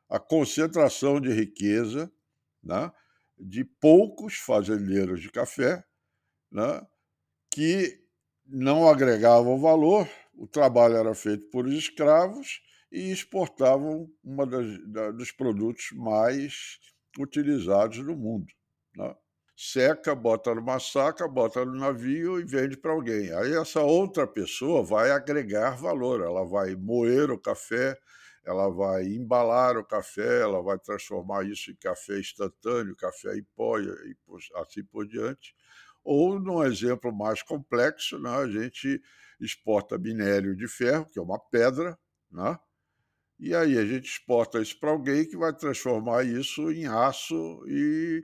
a 0.10 0.20
concentração 0.20 1.20
de 1.20 1.32
riqueza 1.32 2.12
né, 2.62 2.92
de 3.38 3.64
poucos 3.64 4.36
fazendeiros 4.36 5.22
de 5.22 5.32
café 5.32 5.84
né, 6.52 6.82
que 7.52 8.02
não 8.46 8.88
agregavam 8.88 9.60
valor, 9.60 10.08
o 10.34 10.48
trabalho 10.48 10.96
era 10.96 11.14
feito 11.14 11.50
por 11.50 11.68
escravos 11.68 12.62
e 12.92 13.12
exportavam 13.12 14.10
um 14.24 14.38
dos 15.16 15.32
produtos 15.32 15.90
mais 15.94 16.80
utilizados 17.18 17.98
no 18.00 18.16
mundo. 18.16 18.54
Né? 18.96 19.16
seca, 19.56 20.14
bota 20.14 20.54
numa 20.54 20.80
saca, 20.80 21.28
bota 21.28 21.64
no 21.64 21.76
navio 21.76 22.40
e 22.40 22.44
vende 22.44 22.76
para 22.76 22.92
alguém. 22.92 23.32
Aí 23.34 23.54
essa 23.56 23.82
outra 23.82 24.28
pessoa 24.28 24.84
vai 24.84 25.12
agregar 25.12 25.78
valor, 25.78 26.22
ela 26.22 26.46
vai 26.46 26.76
moer 26.76 27.32
o 27.32 27.40
café, 27.40 27.98
ela 28.46 28.70
vai 28.70 29.06
embalar 29.06 29.78
o 29.78 29.84
café, 29.84 30.42
ela 30.42 30.62
vai 30.62 30.78
transformar 30.78 31.46
isso 31.46 31.72
em 31.72 31.76
café 31.76 32.20
instantâneo, 32.20 32.96
café 32.96 33.36
em 33.36 33.44
pó 33.56 33.80
e 33.80 34.16
assim 34.56 34.84
por 34.84 35.08
diante. 35.08 35.56
Ou, 36.04 36.40
num 36.40 36.64
exemplo 36.64 37.12
mais 37.12 37.42
complexo, 37.42 38.20
né, 38.20 38.30
a 38.30 38.48
gente 38.48 39.02
exporta 39.40 39.98
minério 39.98 40.56
de 40.56 40.68
ferro, 40.68 41.06
que 41.08 41.18
é 41.18 41.22
uma 41.22 41.40
pedra, 41.40 41.98
né? 42.32 42.60
E 43.38 43.54
aí 43.54 43.78
a 43.78 43.86
gente 43.86 44.06
exporta 44.06 44.62
isso 44.62 44.80
para 44.80 44.92
alguém 44.92 45.28
que 45.28 45.36
vai 45.36 45.54
transformar 45.54 46.24
isso 46.24 46.72
em 46.72 46.86
aço 46.88 47.64
e 47.68 48.24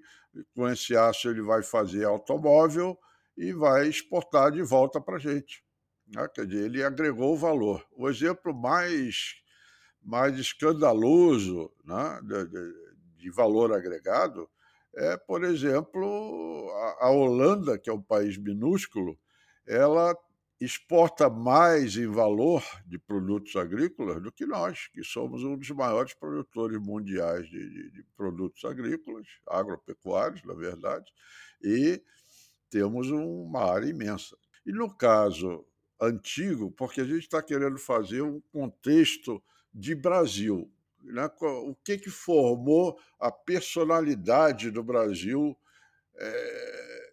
com 0.56 0.70
esse 0.70 0.96
aço 0.96 1.30
ele 1.30 1.42
vai 1.42 1.62
fazer 1.62 2.06
automóvel 2.06 2.98
e 3.36 3.52
vai 3.52 3.88
exportar 3.88 4.52
de 4.52 4.62
volta 4.62 5.02
para 5.02 5.18
a 5.18 5.20
gente. 5.20 5.66
Né? 6.08 6.26
Quer 6.34 6.46
dizer, 6.46 6.66
ele 6.66 6.84
agregou 6.84 7.38
valor. 7.38 7.86
O 7.92 8.10
exemplo 8.10 8.54
mais, 8.54 9.41
mais 10.04 10.38
escandaloso 10.38 11.72
né, 11.84 12.20
de, 12.24 12.46
de, 12.48 12.74
de 13.18 13.30
valor 13.32 13.74
agregado 13.74 14.50
é, 14.96 15.16
por 15.16 15.44
exemplo, 15.44 16.70
a, 17.00 17.08
a 17.08 17.12
Holanda, 17.12 17.78
que 17.78 17.90
é 17.90 17.94
um 17.94 18.02
país 18.02 18.38
minúsculo, 18.38 19.18
ela 19.66 20.16
exporta 20.60 21.30
mais 21.30 21.96
em 21.96 22.08
valor 22.08 22.64
de 22.86 23.00
produtos 23.00 23.56
agrícolas 23.56 24.22
do 24.22 24.32
que 24.32 24.46
nós, 24.46 24.88
que 24.90 25.04
somos 25.04 25.44
um 25.44 25.58
dos 25.58 25.70
maiores 25.72 26.14
produtores 26.14 26.78
mundiais 26.78 27.48
de, 27.50 27.70
de, 27.70 27.92
de 27.92 28.04
produtos 28.16 28.64
agrícolas, 28.66 29.28
agropecuários, 29.48 30.44
na 30.44 30.54
verdade, 30.54 31.12
e 31.64 32.02
temos 32.70 33.10
uma 33.10 33.64
área 33.72 33.88
imensa. 33.88 34.38
E 34.66 34.72
no 34.72 34.94
caso 34.96 35.66
antigo, 36.00 36.72
porque 36.72 37.02
a 37.02 37.06
gente 37.06 37.22
está 37.22 37.42
querendo 37.42 37.78
fazer 37.78 38.22
um 38.22 38.40
contexto 38.52 39.42
de 39.74 39.96
Brasil, 39.96 40.72
né? 41.04 41.30
o 41.42 41.76
que, 41.84 41.98
que 41.98 42.10
formou 42.10 43.00
a 43.20 43.32
personalidade 43.32 44.70
do 44.70 44.84
Brasil 44.84 45.58
é, 46.16 47.12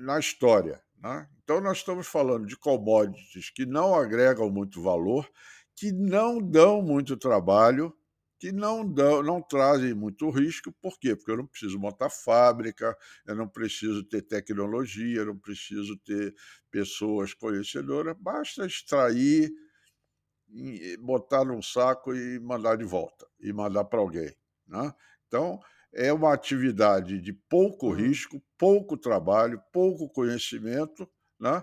na 0.00 0.18
história. 0.18 0.82
Né? 0.98 1.28
Então, 1.42 1.60
nós 1.60 1.78
estamos 1.78 2.06
falando 2.06 2.46
de 2.46 2.56
commodities 2.56 3.50
que 3.50 3.66
não 3.66 3.94
agregam 3.94 4.50
muito 4.50 4.82
valor, 4.82 5.28
que 5.74 5.92
não 5.92 6.40
dão 6.40 6.82
muito 6.82 7.16
trabalho, 7.16 7.94
que 8.38 8.50
não, 8.50 8.84
dão, 8.84 9.22
não 9.22 9.40
trazem 9.40 9.94
muito 9.94 10.28
risco. 10.28 10.72
Por 10.80 10.98
quê? 10.98 11.14
Porque 11.14 11.30
eu 11.30 11.36
não 11.36 11.46
preciso 11.46 11.78
montar 11.78 12.10
fábrica, 12.10 12.96
eu 13.24 13.36
não 13.36 13.48
preciso 13.48 14.02
ter 14.02 14.22
tecnologia, 14.22 15.20
eu 15.20 15.26
não 15.26 15.38
preciso 15.38 15.96
ter 15.98 16.34
pessoas 16.70 17.34
conhecedoras, 17.34 18.16
basta 18.18 18.66
extrair, 18.66 19.52
botar 21.00 21.44
num 21.44 21.62
saco 21.62 22.14
e 22.14 22.38
mandar 22.40 22.76
de 22.76 22.84
volta, 22.84 23.26
e 23.40 23.52
mandar 23.52 23.84
para 23.84 24.00
alguém. 24.00 24.34
Né? 24.66 24.92
Então, 25.26 25.58
é 25.94 26.12
uma 26.12 26.32
atividade 26.32 27.20
de 27.20 27.32
pouco 27.32 27.90
Uhum. 27.90 27.92
risco, 27.92 28.42
pouco 28.58 28.96
trabalho, 28.96 29.60
pouco 29.72 30.08
conhecimento, 30.10 31.08
né? 31.40 31.62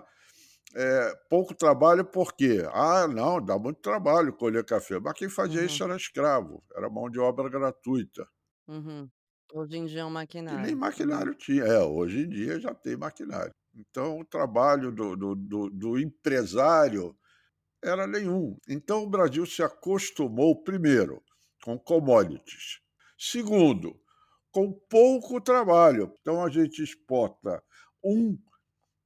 É, 0.74 1.14
pouco 1.30 1.54
trabalho 1.54 2.04
por 2.04 2.34
quê? 2.34 2.62
Ah, 2.72 3.08
não, 3.08 3.44
dá 3.44 3.58
muito 3.58 3.80
trabalho 3.80 4.32
colher 4.32 4.64
café. 4.64 5.00
Mas 5.00 5.14
quem 5.14 5.28
fazia 5.28 5.64
Uhum. 5.64 5.66
isso 5.66 5.84
era 5.84 5.96
escravo, 5.96 6.64
era 6.76 6.90
mão 6.90 7.10
de 7.10 7.18
obra 7.20 7.48
gratuita. 7.48 8.26
Uhum. 8.66 9.10
Hoje 9.52 9.76
em 9.76 9.84
dia 9.86 10.00
é 10.00 10.04
um 10.06 10.10
E 10.48 10.58
nem 10.58 10.74
maquinário. 10.74 10.74
maquinário 10.74 11.34
tinha. 11.34 11.64
É, 11.64 11.78
hoje 11.82 12.20
em 12.20 12.28
dia 12.28 12.60
já 12.60 12.74
tem 12.74 12.96
maquinário. 12.96 13.52
Então, 13.74 14.18
o 14.20 14.24
trabalho 14.24 14.90
do, 14.90 15.16
do, 15.16 15.34
do, 15.34 15.70
do 15.70 15.98
empresário 15.98 17.16
era 17.82 18.06
nenhum. 18.06 18.56
Então, 18.68 19.02
o 19.02 19.10
Brasil 19.10 19.44
se 19.46 19.62
acostumou, 19.62 20.62
primeiro, 20.62 21.22
com 21.62 21.78
commodities. 21.78 22.80
Segundo, 23.18 24.00
com 24.50 24.72
pouco 24.72 25.40
trabalho. 25.40 26.12
Então, 26.20 26.44
a 26.44 26.50
gente 26.50 26.82
exporta 26.82 27.62
um 28.02 28.38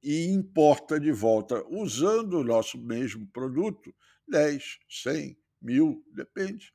e 0.03 0.27
importa 0.27 0.99
de 0.99 1.11
volta, 1.11 1.65
usando 1.67 2.35
o 2.35 2.43
nosso 2.43 2.77
mesmo 2.77 3.27
produto, 3.27 3.93
10, 4.27 4.77
100, 4.87 5.37
mil, 5.59 6.03
depende. 6.13 6.71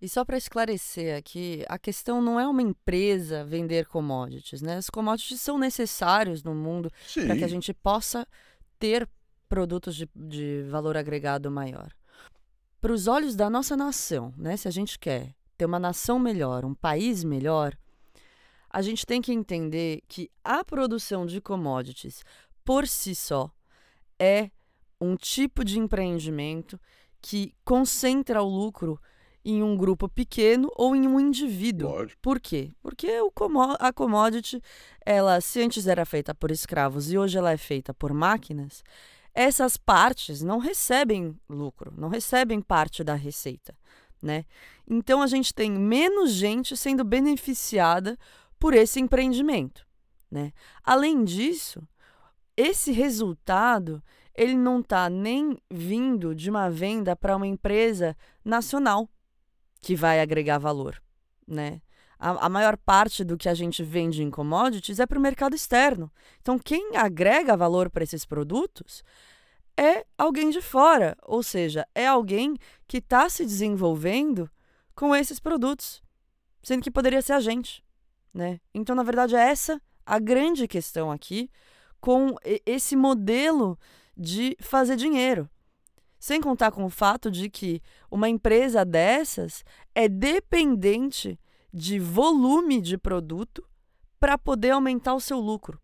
E 0.00 0.08
só 0.08 0.24
para 0.24 0.36
esclarecer 0.36 1.16
aqui, 1.16 1.64
a 1.68 1.78
questão 1.78 2.20
não 2.20 2.38
é 2.38 2.46
uma 2.46 2.62
empresa 2.62 3.44
vender 3.44 3.86
commodities, 3.86 4.60
né? 4.60 4.78
Os 4.78 4.90
commodities 4.90 5.40
são 5.40 5.58
necessários 5.58 6.42
no 6.42 6.54
mundo 6.54 6.90
para 7.14 7.36
que 7.36 7.44
a 7.44 7.48
gente 7.48 7.72
possa 7.72 8.26
ter 8.78 9.08
produtos 9.52 9.94
de, 9.94 10.08
de 10.16 10.62
valor 10.70 10.96
agregado 10.96 11.50
maior. 11.50 11.92
Para 12.80 12.90
os 12.90 13.06
olhos 13.06 13.36
da 13.36 13.50
nossa 13.50 13.76
nação, 13.76 14.32
né? 14.34 14.56
Se 14.56 14.66
a 14.66 14.70
gente 14.70 14.98
quer 14.98 15.34
ter 15.58 15.66
uma 15.66 15.78
nação 15.78 16.18
melhor, 16.18 16.64
um 16.64 16.74
país 16.74 17.22
melhor, 17.22 17.76
a 18.70 18.80
gente 18.80 19.04
tem 19.04 19.20
que 19.20 19.30
entender 19.30 20.00
que 20.08 20.30
a 20.42 20.64
produção 20.64 21.26
de 21.26 21.38
commodities 21.38 22.24
por 22.64 22.88
si 22.88 23.14
só 23.14 23.50
é 24.18 24.50
um 24.98 25.16
tipo 25.16 25.62
de 25.62 25.78
empreendimento 25.78 26.80
que 27.20 27.54
concentra 27.62 28.42
o 28.42 28.48
lucro 28.48 28.98
em 29.44 29.62
um 29.62 29.76
grupo 29.76 30.08
pequeno 30.08 30.72
ou 30.76 30.96
em 30.96 31.06
um 31.06 31.20
indivíduo. 31.20 31.90
lógico. 31.90 32.22
Por 32.22 32.40
quê? 32.40 32.70
Porque 32.80 33.18
a 33.78 33.92
commodity, 33.92 34.62
ela, 35.04 35.42
se 35.42 35.60
antes 35.60 35.86
era 35.86 36.06
feita 36.06 36.34
por 36.34 36.50
escravos 36.50 37.12
e 37.12 37.18
hoje 37.18 37.36
ela 37.36 37.52
é 37.52 37.58
feita 37.58 37.92
por 37.92 38.14
máquinas, 38.14 38.82
essas 39.34 39.76
partes 39.76 40.42
não 40.42 40.58
recebem 40.58 41.38
lucro, 41.48 41.92
não 41.96 42.08
recebem 42.08 42.60
parte 42.60 43.02
da 43.02 43.14
receita, 43.14 43.76
né? 44.20 44.44
Então 44.88 45.22
a 45.22 45.26
gente 45.26 45.54
tem 45.54 45.70
menos 45.70 46.32
gente 46.32 46.76
sendo 46.76 47.04
beneficiada 47.04 48.18
por 48.58 48.74
esse 48.74 49.00
empreendimento, 49.00 49.86
né? 50.30 50.52
Além 50.82 51.24
disso, 51.24 51.82
esse 52.56 52.92
resultado 52.92 54.02
ele 54.34 54.54
não 54.54 54.80
está 54.80 55.10
nem 55.10 55.58
vindo 55.70 56.34
de 56.34 56.48
uma 56.48 56.70
venda 56.70 57.14
para 57.14 57.36
uma 57.36 57.46
empresa 57.46 58.16
nacional 58.44 59.08
que 59.80 59.94
vai 59.94 60.20
agregar 60.20 60.58
valor, 60.58 61.02
né? 61.46 61.80
A, 62.22 62.46
a 62.46 62.48
maior 62.48 62.76
parte 62.76 63.24
do 63.24 63.36
que 63.36 63.48
a 63.48 63.54
gente 63.54 63.82
vende 63.82 64.22
em 64.22 64.30
commodities 64.30 65.00
é 65.00 65.06
para 65.06 65.18
o 65.18 65.20
mercado 65.20 65.56
externo. 65.56 66.08
Então, 66.40 66.56
quem 66.56 66.96
agrega 66.96 67.56
valor 67.56 67.90
para 67.90 68.04
esses 68.04 68.24
produtos 68.24 69.02
é 69.76 70.06
alguém 70.16 70.50
de 70.50 70.60
fora, 70.62 71.16
ou 71.22 71.42
seja, 71.42 71.84
é 71.92 72.06
alguém 72.06 72.56
que 72.86 72.98
está 72.98 73.28
se 73.28 73.44
desenvolvendo 73.44 74.48
com 74.94 75.16
esses 75.16 75.40
produtos, 75.40 76.00
sendo 76.62 76.80
que 76.80 76.92
poderia 76.92 77.20
ser 77.20 77.32
a 77.32 77.40
gente, 77.40 77.82
né? 78.32 78.60
Então, 78.72 78.94
na 78.94 79.02
verdade, 79.02 79.34
é 79.34 79.40
essa 79.40 79.82
a 80.06 80.20
grande 80.20 80.68
questão 80.68 81.10
aqui 81.10 81.50
com 82.00 82.36
esse 82.64 82.94
modelo 82.94 83.76
de 84.16 84.56
fazer 84.60 84.94
dinheiro. 84.94 85.50
Sem 86.20 86.40
contar 86.40 86.70
com 86.70 86.84
o 86.84 86.90
fato 86.90 87.32
de 87.32 87.50
que 87.50 87.82
uma 88.08 88.28
empresa 88.28 88.84
dessas 88.84 89.64
é 89.92 90.08
dependente 90.08 91.36
de 91.72 91.98
volume 91.98 92.80
de 92.80 92.98
produto 92.98 93.66
para 94.20 94.36
poder 94.36 94.70
aumentar 94.70 95.14
o 95.14 95.20
seu 95.20 95.38
lucro. 95.38 95.80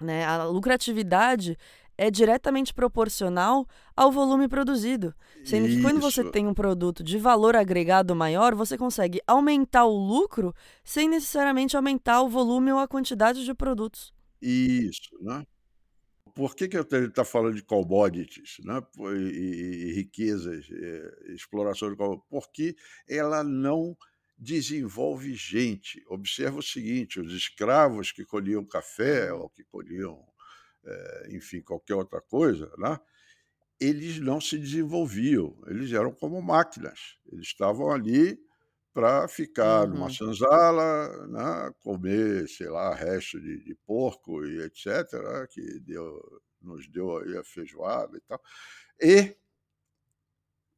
Né? 0.00 0.24
A 0.24 0.44
lucratividade 0.44 1.56
é 1.96 2.10
diretamente 2.10 2.74
proporcional 2.74 3.66
ao 3.96 4.10
volume 4.10 4.48
produzido. 4.48 5.14
Sendo 5.44 5.68
que 5.68 5.80
quando 5.80 6.00
você 6.00 6.24
tem 6.30 6.46
um 6.46 6.54
produto 6.54 7.04
de 7.04 7.18
valor 7.18 7.54
agregado 7.54 8.16
maior, 8.16 8.54
você 8.54 8.76
consegue 8.76 9.20
aumentar 9.26 9.84
o 9.84 9.96
lucro 9.96 10.54
sem 10.82 11.08
necessariamente 11.08 11.76
aumentar 11.76 12.22
o 12.22 12.28
volume 12.28 12.72
ou 12.72 12.78
a 12.78 12.88
quantidade 12.88 13.44
de 13.44 13.54
produtos. 13.54 14.12
Isso, 14.42 15.10
né? 15.20 15.44
Por 16.34 16.56
que, 16.56 16.66
que 16.66 16.76
ele 16.76 17.06
está 17.06 17.24
falando 17.24 17.54
de 17.54 17.62
commodities 17.62 18.56
né? 18.64 18.82
e, 18.98 19.04
e, 19.06 19.88
e 19.88 19.92
riquezas, 19.92 20.68
e, 20.68 20.74
eh, 20.74 21.32
exploração 21.32 21.88
de 21.90 21.96
commodities? 21.96 22.28
Porque 22.28 22.76
ela 23.08 23.44
não 23.44 23.96
desenvolve 24.36 25.34
gente. 25.34 26.02
Observa 26.08 26.58
o 26.58 26.62
seguinte: 26.62 27.20
os 27.20 27.32
escravos 27.32 28.12
que 28.12 28.24
colhiam 28.24 28.64
café 28.64 29.32
ou 29.32 29.48
que 29.48 29.64
colhiam 29.64 30.24
é, 30.86 31.28
enfim, 31.30 31.60
qualquer 31.62 31.94
outra 31.94 32.20
coisa, 32.20 32.70
né? 32.78 32.98
eles 33.80 34.20
não 34.20 34.40
se 34.40 34.58
desenvolviam, 34.58 35.56
eles 35.66 35.92
eram 35.92 36.12
como 36.12 36.40
máquinas, 36.40 37.18
eles 37.32 37.46
estavam 37.46 37.90
ali 37.90 38.38
para 38.92 39.26
ficar 39.26 39.88
uhum. 39.88 39.94
numa 39.94 40.10
senzala, 40.10 41.26
né? 41.26 41.72
comer, 41.80 42.48
sei 42.48 42.68
lá, 42.68 42.94
resto 42.94 43.40
de, 43.40 43.64
de 43.64 43.74
porco 43.86 44.44
e 44.44 44.62
etc., 44.62 44.86
né? 45.12 45.46
que 45.50 45.80
deu, 45.80 46.20
nos 46.62 46.86
deu 46.88 47.18
aí 47.18 47.36
a 47.36 47.44
feijoada 47.44 48.16
e 48.16 48.20
tal. 48.20 48.40
E 49.00 49.36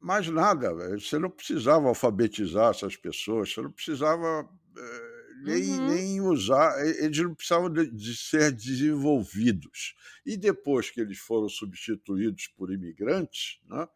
mais 0.00 0.28
nada, 0.28 0.72
você 0.98 1.18
não 1.18 1.30
precisava 1.30 1.88
alfabetizar 1.88 2.70
essas 2.70 2.96
pessoas, 2.96 3.52
você 3.52 3.62
não 3.62 3.72
precisava 3.72 4.48
eh, 4.76 5.16
nem, 5.42 5.70
uhum. 5.70 5.86
nem 5.88 6.20
usar, 6.20 6.78
eles 6.98 7.18
não 7.18 7.34
precisavam 7.34 7.70
de, 7.70 7.90
de, 7.90 8.16
ser 8.16 8.52
desenvolvidos. 8.52 9.94
E 10.24 10.36
depois 10.36 10.90
que 10.90 11.00
eles 11.00 11.18
foram 11.18 11.48
substituídos 11.48 12.48
por 12.56 12.72
imigrantes, 12.72 13.60
né, 13.68 13.88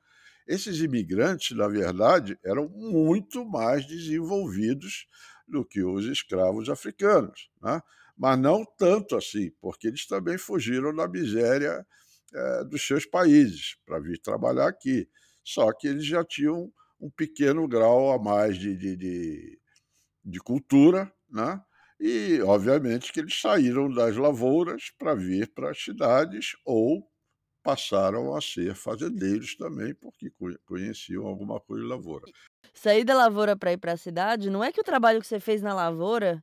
esses 0.47 0.81
imigrantes, 0.81 1.57
na 1.57 1.69
verdade, 1.69 2.39
eram 2.45 2.69
muito 2.69 3.45
mais 3.45 3.87
desenvolvidos 3.87 5.07
do 5.47 5.65
que 5.65 5.83
os 5.83 6.07
escravos 6.07 6.69
africanos. 6.69 7.49
Né? 7.63 7.81
Mas 8.17 8.39
não 8.39 8.65
tanto 8.65 9.17
assim, 9.17 9.53
porque 9.61 9.87
eles 9.87 10.07
também 10.07 10.37
fugiram 10.37 10.95
da 10.95 11.07
miséria 11.07 11.87
é, 12.33 12.65
dos 12.65 12.87
seus 12.87 13.07
países 13.07 13.77
para 13.85 14.01
vir 14.01 14.19
trabalhar 14.21 14.69
aqui. 14.69 15.09
Só 15.45 15.73
que 15.73 15.89
eles 15.89 16.07
já 16.07 16.25
tinham 16.25 16.73
um 17.01 17.11
pequeno 17.11 17.67
grau 17.69 18.13
a 18.13 18.19
mais 18.23 18.59
de, 18.59 18.77
de, 18.77 18.97
de, 18.97 19.61
de 20.25 20.41
cultura, 20.41 21.13
né? 21.31 21.63
E, 22.01 22.41
obviamente, 22.43 23.13
que 23.13 23.21
eles 23.21 23.41
saíram 23.41 23.93
das 23.93 24.17
lavouras 24.17 24.91
para 24.99 25.15
vir 25.15 25.53
para 25.55 25.71
as 25.71 25.83
cidades 25.83 26.53
ou 26.65 27.11
passaram 27.63 28.37
a 28.37 28.41
ser 28.43 28.75
fazendeiros 28.77 29.57
também, 29.57 29.95
porque 29.95 30.33
conheciam 30.67 31.27
alguma 31.27 31.61
coisa 31.61 31.83
de 31.85 31.89
lavoura. 31.91 32.29
Sair 32.75 33.05
da 33.05 33.15
lavoura 33.15 33.57
para 33.57 33.73
ir 33.73 33.79
para 33.79 33.93
a 33.93 33.97
cidade, 33.97 34.51
não 34.51 34.63
é 34.63 34.73
que 34.73 34.81
o 34.81 34.85
trabalho 34.85 35.21
que 35.21 35.27
você 35.27 35.41
fez 35.41 35.61
na 35.63 35.75
lavoura 35.75 36.43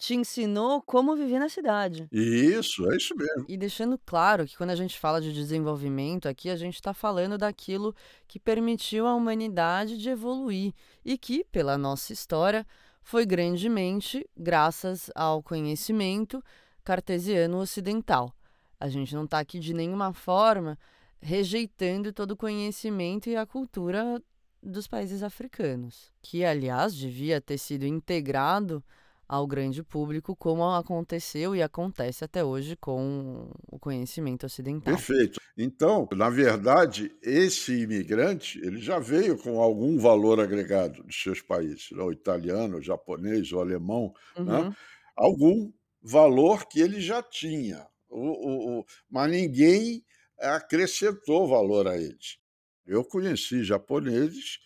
te 0.00 0.14
ensinou 0.14 0.80
como 0.80 1.14
viver 1.14 1.38
na 1.38 1.50
cidade. 1.50 2.08
Isso, 2.10 2.90
é 2.90 2.96
isso 2.96 3.14
mesmo. 3.14 3.44
E 3.46 3.54
deixando 3.54 3.98
claro 3.98 4.46
que 4.46 4.56
quando 4.56 4.70
a 4.70 4.74
gente 4.74 4.98
fala 4.98 5.20
de 5.20 5.30
desenvolvimento 5.30 6.26
aqui, 6.26 6.48
a 6.48 6.56
gente 6.56 6.76
está 6.76 6.94
falando 6.94 7.36
daquilo 7.36 7.94
que 8.26 8.40
permitiu 8.40 9.06
à 9.06 9.14
humanidade 9.14 9.98
de 9.98 10.08
evoluir 10.08 10.72
e 11.04 11.18
que, 11.18 11.44
pela 11.52 11.76
nossa 11.76 12.14
história, 12.14 12.66
foi 13.02 13.26
grandemente 13.26 14.26
graças 14.34 15.10
ao 15.14 15.42
conhecimento 15.42 16.42
cartesiano 16.82 17.58
ocidental. 17.58 18.34
A 18.80 18.88
gente 18.88 19.14
não 19.14 19.24
está 19.24 19.38
aqui 19.38 19.58
de 19.58 19.74
nenhuma 19.74 20.14
forma 20.14 20.78
rejeitando 21.20 22.10
todo 22.10 22.30
o 22.30 22.36
conhecimento 22.38 23.28
e 23.28 23.36
a 23.36 23.44
cultura 23.44 24.18
dos 24.62 24.88
países 24.88 25.22
africanos, 25.22 26.10
que, 26.22 26.42
aliás, 26.42 26.94
devia 26.94 27.38
ter 27.38 27.58
sido 27.58 27.84
integrado 27.84 28.82
ao 29.30 29.46
grande 29.46 29.80
público, 29.80 30.34
como 30.34 30.64
aconteceu 30.64 31.54
e 31.54 31.62
acontece 31.62 32.24
até 32.24 32.44
hoje 32.44 32.74
com 32.74 33.48
o 33.70 33.78
conhecimento 33.78 34.44
ocidental. 34.44 34.92
Perfeito. 34.92 35.40
Então, 35.56 36.08
na 36.16 36.28
verdade, 36.28 37.16
esse 37.22 37.82
imigrante 37.82 38.58
ele 38.58 38.80
já 38.80 38.98
veio 38.98 39.38
com 39.38 39.60
algum 39.60 40.00
valor 40.00 40.40
agregado 40.40 41.04
dos 41.04 41.22
seus 41.22 41.40
países, 41.40 41.92
né? 41.92 42.02
o 42.02 42.10
italiano, 42.10 42.78
o 42.78 42.82
japonês, 42.82 43.52
o 43.52 43.60
alemão, 43.60 44.12
né? 44.36 44.42
uhum. 44.42 44.68
né? 44.70 44.76
algum 45.16 45.72
valor 46.02 46.66
que 46.66 46.80
ele 46.80 47.00
já 47.00 47.22
tinha, 47.22 47.86
o, 48.08 48.18
o, 48.18 48.80
o, 48.80 48.84
mas 49.08 49.30
ninguém 49.30 50.04
acrescentou 50.40 51.46
valor 51.46 51.86
a 51.86 51.96
eles. 51.96 52.36
Eu 52.84 53.04
conheci 53.04 53.62
japoneses 53.62 54.58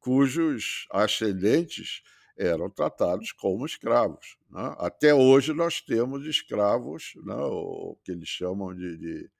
cujos 0.00 0.88
ascendentes 0.90 2.02
eram 2.38 2.70
tratados 2.70 3.32
como 3.32 3.66
escravos. 3.66 4.38
Né? 4.48 4.74
Até 4.78 5.12
hoje 5.12 5.52
nós 5.52 5.80
temos 5.80 6.24
escravos, 6.26 7.12
né? 7.24 7.34
o 7.34 7.98
que 8.04 8.12
eles 8.12 8.28
chamam 8.28 8.74
de, 8.74 8.96
de, 8.96 9.30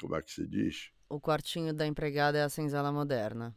Como 0.00 0.14
é 0.14 0.22
que 0.22 0.30
se 0.30 0.46
diz? 0.46 0.90
O 1.08 1.20
quartinho 1.20 1.74
da 1.74 1.86
empregada 1.86 2.38
é 2.38 2.42
a 2.42 2.48
senzala 2.48 2.92
moderna. 2.92 3.56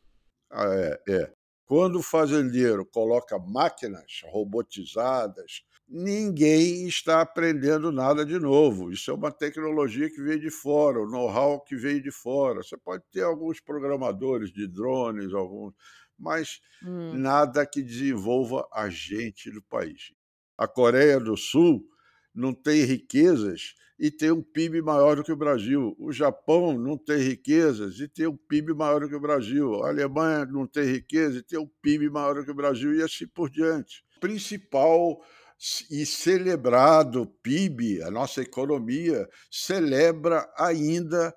Ah, 0.52 0.66
é, 0.66 1.02
é. 1.08 1.34
Quando 1.66 2.00
o 2.00 2.04
fazendeiro 2.04 2.84
coloca 2.84 3.38
máquinas 3.38 4.22
robotizadas, 4.26 5.64
ninguém 5.88 6.88
está 6.88 7.22
aprendendo 7.22 7.92
nada 7.92 8.26
de 8.26 8.40
novo. 8.40 8.92
Isso 8.92 9.12
é 9.12 9.14
uma 9.14 9.32
tecnologia 9.32 10.10
que 10.10 10.22
veio 10.22 10.40
de 10.40 10.50
fora, 10.50 11.00
o 11.00 11.08
know-how 11.08 11.62
que 11.64 11.76
veio 11.76 12.02
de 12.02 12.12
fora. 12.12 12.64
Você 12.64 12.76
pode 12.76 13.04
ter 13.12 13.22
alguns 13.22 13.60
programadores 13.60 14.52
de 14.52 14.68
drones, 14.68 15.32
alguns 15.32 15.76
mas 16.20 16.60
hum. 16.84 17.14
nada 17.14 17.66
que 17.66 17.82
desenvolva 17.82 18.68
a 18.74 18.90
gente 18.90 19.50
do 19.50 19.62
país. 19.62 20.12
A 20.58 20.68
Coreia 20.68 21.20
do 21.20 21.38
Sul 21.38 21.84
não 22.34 22.54
tem 22.54 22.84
riquezas 22.84 23.74
e 24.00 24.10
tem 24.10 24.32
um 24.32 24.42
PIB 24.42 24.82
maior 24.82 25.18
do 25.18 25.24
que 25.24 25.32
o 25.32 25.36
Brasil. 25.36 25.96
O 26.00 26.12
Japão 26.12 26.78
não 26.78 26.98
tem 26.98 27.18
riquezas 27.18 28.00
e 28.00 28.08
tem 28.08 28.28
um 28.28 28.38
PIB 28.38 28.74
maior 28.74 29.02
do 29.02 29.10
que 29.10 29.16
o 29.16 29.20
Brasil. 29.20 29.84
A 29.84 29.90
Alemanha 29.90 30.46
não 30.46 30.66
tem 30.66 30.86
riqueza 30.86 31.40
e 31.40 31.44
tem 31.44 31.60
um 31.60 31.70
PIB 31.82 32.10
maior 32.10 32.36
do 32.36 32.46
que 32.46 32.52
o 32.52 32.56
Brasil 32.56 32.96
e 32.96 33.04
assim 33.04 33.28
por 33.28 33.50
diante. 33.50 34.04
O 34.18 34.20
principal 34.22 35.22
e 35.92 36.06
celebrado 36.06 37.28
PIB, 37.44 38.02
a 38.02 38.10
nossa 38.10 38.42
economia, 38.42 39.28
celebra 39.52 40.50
ainda 40.58 41.36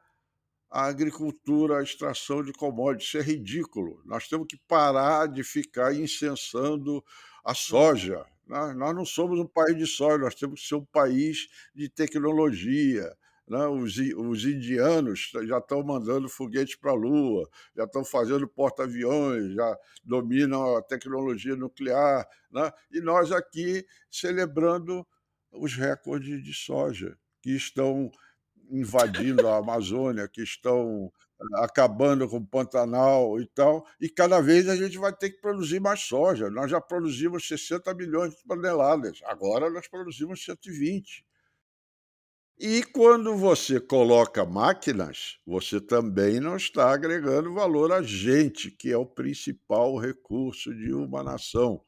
a 0.72 0.86
agricultura, 0.86 1.78
a 1.78 1.82
extração 1.82 2.42
de 2.42 2.50
commodities. 2.50 3.08
Isso 3.08 3.18
é 3.18 3.20
ridículo. 3.20 4.00
Nós 4.06 4.26
temos 4.26 4.46
que 4.48 4.56
parar 4.56 5.28
de 5.28 5.44
ficar 5.44 5.94
incensando 5.94 7.04
a 7.44 7.52
soja. 7.52 8.24
Nós, 8.46 8.74
não 8.74 9.04
somos 9.04 9.38
um 9.38 9.46
país 9.46 9.76
de 9.76 9.86
soja, 9.86 10.16
nós 10.16 10.34
temos 10.34 10.62
que 10.62 10.68
ser 10.68 10.76
um 10.76 10.84
país 10.86 11.46
de 11.74 11.90
tecnologia. 11.90 13.14
Né? 13.46 13.66
Os, 13.66 13.98
os 13.98 14.46
indianos 14.46 15.30
já 15.46 15.58
estão 15.58 15.82
mandando 15.82 16.26
foguetes 16.26 16.76
para 16.76 16.92
a 16.92 16.94
Lua, 16.94 17.46
já 17.76 17.84
estão 17.84 18.02
fazendo 18.02 18.48
porta-aviões, 18.48 19.52
já 19.52 19.78
dominam 20.02 20.74
a 20.74 20.82
tecnologia 20.82 21.54
nuclear. 21.54 22.26
Né? 22.50 22.72
E 22.90 23.00
nós 23.02 23.30
aqui 23.30 23.84
celebrando 24.10 25.06
os 25.52 25.74
recordes 25.74 26.42
de 26.42 26.54
soja 26.54 27.14
que 27.42 27.50
estão 27.50 28.10
invadindo 28.72 29.46
a 29.46 29.58
Amazônia, 29.58 30.26
que 30.26 30.42
estão 30.42 31.12
eh, 31.40 31.44
acabando 31.62 32.28
com 32.28 32.38
o 32.38 32.46
Pantanal 32.46 33.40
e 33.40 33.46
tal, 33.46 33.86
e 34.00 34.08
cada 34.08 34.40
vez 34.40 34.68
a 34.68 34.74
gente 34.74 34.98
vai 34.98 35.12
ter 35.12 35.30
que 35.30 35.40
produzir 35.40 35.80
mais 35.80 36.00
soja. 36.00 36.50
Nós 36.50 36.70
já 36.70 36.80
produzimos 36.80 37.46
60 37.46 37.92
milhões 37.94 38.34
de 38.34 38.42
toneladas, 38.44 39.20
agora 39.24 39.70
nós 39.70 39.86
produzimos 39.86 40.42
120. 40.44 41.24
E 42.58 42.82
quando 42.84 43.36
você 43.36 43.80
coloca 43.80 44.44
máquinas, 44.44 45.38
você 45.44 45.80
também 45.80 46.38
não 46.38 46.56
está 46.56 46.92
agregando 46.92 47.52
valor 47.52 47.90
a 47.92 48.02
gente, 48.02 48.70
que 48.70 48.92
é 48.92 48.96
o 48.96 49.04
principal 49.04 49.96
recurso 49.98 50.72
de 50.74 50.92
uma 50.92 51.22
nação. 51.24 51.82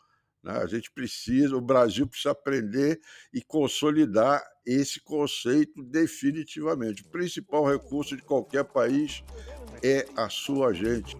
Né? 0.44 0.52
A 0.58 0.66
gente 0.66 0.90
precisa, 0.90 1.56
o 1.56 1.60
Brasil 1.60 2.06
precisa 2.06 2.32
aprender 2.32 3.00
e 3.32 3.42
consolidar 3.42 4.44
esse 4.64 5.00
conceito 5.00 5.82
definitivamente. 5.82 7.02
O 7.02 7.08
principal 7.08 7.64
recurso 7.64 8.14
de 8.14 8.22
qualquer 8.22 8.64
país 8.64 9.24
é 9.82 10.06
a 10.14 10.28
sua 10.28 10.74
gente. 10.74 11.16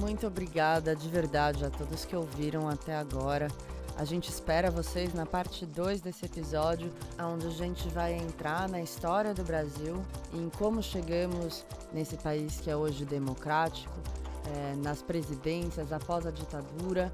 Muito 0.00 0.26
obrigada 0.26 0.96
de 0.96 1.08
verdade 1.08 1.64
a 1.64 1.70
todos 1.70 2.04
que 2.04 2.16
ouviram 2.16 2.68
até 2.68 2.96
agora. 2.96 3.48
A 3.98 4.04
gente 4.04 4.30
espera 4.30 4.70
vocês 4.70 5.12
na 5.12 5.26
parte 5.26 5.66
2 5.66 6.00
desse 6.00 6.24
episódio, 6.24 6.92
onde 7.20 7.48
a 7.48 7.50
gente 7.50 7.88
vai 7.88 8.14
entrar 8.14 8.68
na 8.68 8.80
história 8.80 9.34
do 9.34 9.42
Brasil 9.42 10.00
e 10.32 10.38
em 10.38 10.48
como 10.50 10.80
chegamos 10.80 11.66
nesse 11.92 12.16
país 12.16 12.60
que 12.60 12.70
é 12.70 12.76
hoje 12.76 13.04
democrático, 13.04 13.92
é, 14.54 14.76
nas 14.76 15.02
presidências 15.02 15.92
após 15.92 16.24
a 16.26 16.30
ditadura 16.30 17.12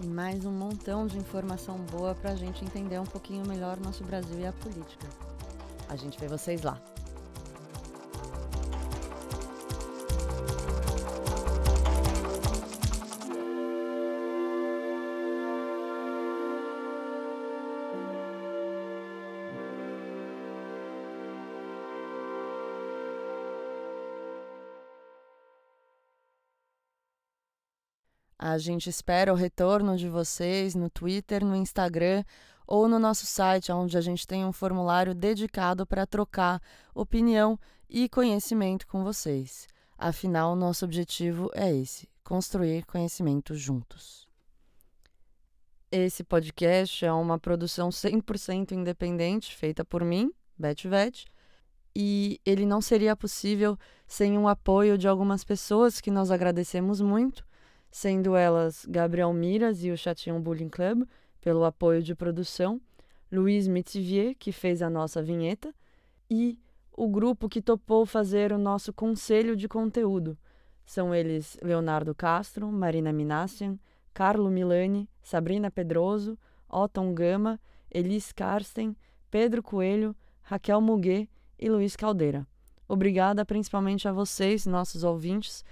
e 0.00 0.06
mais 0.08 0.44
um 0.44 0.50
montão 0.50 1.06
de 1.06 1.16
informação 1.16 1.78
boa 1.78 2.12
para 2.12 2.32
a 2.32 2.36
gente 2.36 2.64
entender 2.64 2.98
um 2.98 3.06
pouquinho 3.06 3.46
melhor 3.46 3.78
nosso 3.78 4.02
Brasil 4.02 4.40
e 4.40 4.46
a 4.46 4.52
política. 4.52 5.06
A 5.88 5.94
gente 5.94 6.18
vê 6.18 6.26
vocês 6.26 6.62
lá. 6.62 6.76
A 28.46 28.58
gente 28.58 28.90
espera 28.90 29.32
o 29.32 29.36
retorno 29.36 29.96
de 29.96 30.06
vocês 30.06 30.74
no 30.74 30.90
Twitter, 30.90 31.42
no 31.42 31.56
Instagram 31.56 32.22
ou 32.66 32.86
no 32.86 32.98
nosso 32.98 33.24
site, 33.24 33.72
onde 33.72 33.96
a 33.96 34.02
gente 34.02 34.26
tem 34.26 34.44
um 34.44 34.52
formulário 34.52 35.14
dedicado 35.14 35.86
para 35.86 36.06
trocar 36.06 36.60
opinião 36.94 37.58
e 37.88 38.06
conhecimento 38.06 38.86
com 38.86 39.02
vocês. 39.02 39.66
Afinal, 39.96 40.54
nosso 40.54 40.84
objetivo 40.84 41.50
é 41.54 41.74
esse: 41.74 42.06
construir 42.22 42.84
conhecimento 42.84 43.54
juntos. 43.54 44.28
Esse 45.90 46.22
podcast 46.22 47.02
é 47.02 47.12
uma 47.14 47.38
produção 47.38 47.88
100% 47.88 48.72
independente, 48.72 49.56
feita 49.56 49.86
por 49.86 50.04
mim, 50.04 50.30
Beth 50.58 50.84
Vet, 50.84 51.24
e 51.96 52.38
ele 52.44 52.66
não 52.66 52.82
seria 52.82 53.16
possível 53.16 53.78
sem 54.06 54.36
o 54.36 54.46
apoio 54.46 54.98
de 54.98 55.08
algumas 55.08 55.42
pessoas 55.44 55.98
que 55.98 56.10
nós 56.10 56.30
agradecemos 56.30 57.00
muito 57.00 57.42
sendo 57.94 58.34
elas 58.34 58.84
Gabriel 58.90 59.32
Miras 59.32 59.84
e 59.84 59.92
o 59.92 59.96
Chatinho 59.96 60.40
Bullying 60.40 60.68
Club, 60.68 61.06
pelo 61.40 61.62
apoio 61.62 62.02
de 62.02 62.12
produção, 62.12 62.80
Luiz 63.30 63.68
Mitivier, 63.68 64.34
que 64.36 64.50
fez 64.50 64.82
a 64.82 64.90
nossa 64.90 65.22
vinheta, 65.22 65.72
e 66.28 66.58
o 66.90 67.06
grupo 67.06 67.48
que 67.48 67.62
topou 67.62 68.04
fazer 68.04 68.50
o 68.50 68.58
nosso 68.58 68.92
conselho 68.92 69.54
de 69.54 69.68
conteúdo. 69.68 70.36
São 70.84 71.14
eles 71.14 71.56
Leonardo 71.62 72.12
Castro, 72.16 72.66
Marina 72.66 73.12
Minassian, 73.12 73.78
Carlo 74.12 74.50
Milani, 74.50 75.08
Sabrina 75.22 75.70
Pedroso, 75.70 76.36
Otton 76.68 77.14
Gama, 77.14 77.60
Elis 77.88 78.32
Karsten, 78.32 78.96
Pedro 79.30 79.62
Coelho, 79.62 80.16
Raquel 80.42 80.80
Muguet 80.80 81.30
e 81.56 81.70
Luiz 81.70 81.94
Caldeira. 81.94 82.44
Obrigada 82.88 83.46
principalmente 83.46 84.08
a 84.08 84.12
vocês, 84.12 84.66
nossos 84.66 85.04
ouvintes, 85.04 85.64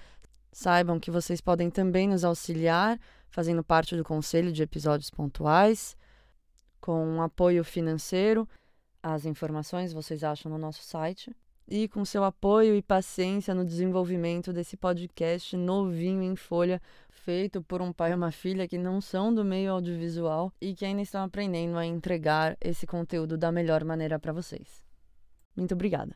Saibam 0.53 1.01
que 1.01 1.11
vocês 1.11 1.41
podem 1.41 1.71
também 1.71 2.07
nos 2.07 2.25
auxiliar 2.25 3.01
fazendo 3.33 3.65
parte 3.65 3.97
do 3.97 4.05
conselho 4.05 4.53
de 4.53 4.63
episódios 4.63 5.11
pontuais, 5.11 5.97
com 6.81 7.03
um 7.05 7.23
apoio 7.23 7.65
financeiro. 7.65 8.47
As 9.03 9.25
informações 9.25 9.93
vocês 9.93 10.23
acham 10.23 10.53
no 10.53 10.59
nosso 10.59 10.83
site. 10.85 11.35
E 11.67 11.89
com 11.89 12.05
seu 12.05 12.25
apoio 12.25 12.75
e 12.75 12.83
paciência 12.83 13.55
no 13.55 13.65
desenvolvimento 13.65 14.53
desse 14.53 14.77
podcast 14.77 15.57
novinho 15.57 16.23
em 16.23 16.37
folha, 16.37 16.83
feito 17.09 17.63
por 17.63 17.81
um 17.81 17.93
pai 17.93 18.11
e 18.11 18.15
uma 18.15 18.31
filha 18.31 18.69
que 18.69 18.77
não 18.77 19.01
são 19.01 19.33
do 19.33 19.45
meio 19.45 19.73
audiovisual 19.73 20.53
e 20.61 20.75
que 20.75 20.85
ainda 20.85 21.01
estão 21.01 21.25
aprendendo 21.25 21.79
a 21.79 21.87
entregar 21.87 22.59
esse 22.61 22.87
conteúdo 22.87 23.39
da 23.39 23.51
melhor 23.51 23.85
maneira 23.85 24.19
para 24.19 24.33
vocês. 24.33 24.83
Muito 25.57 25.73
obrigada. 25.73 26.15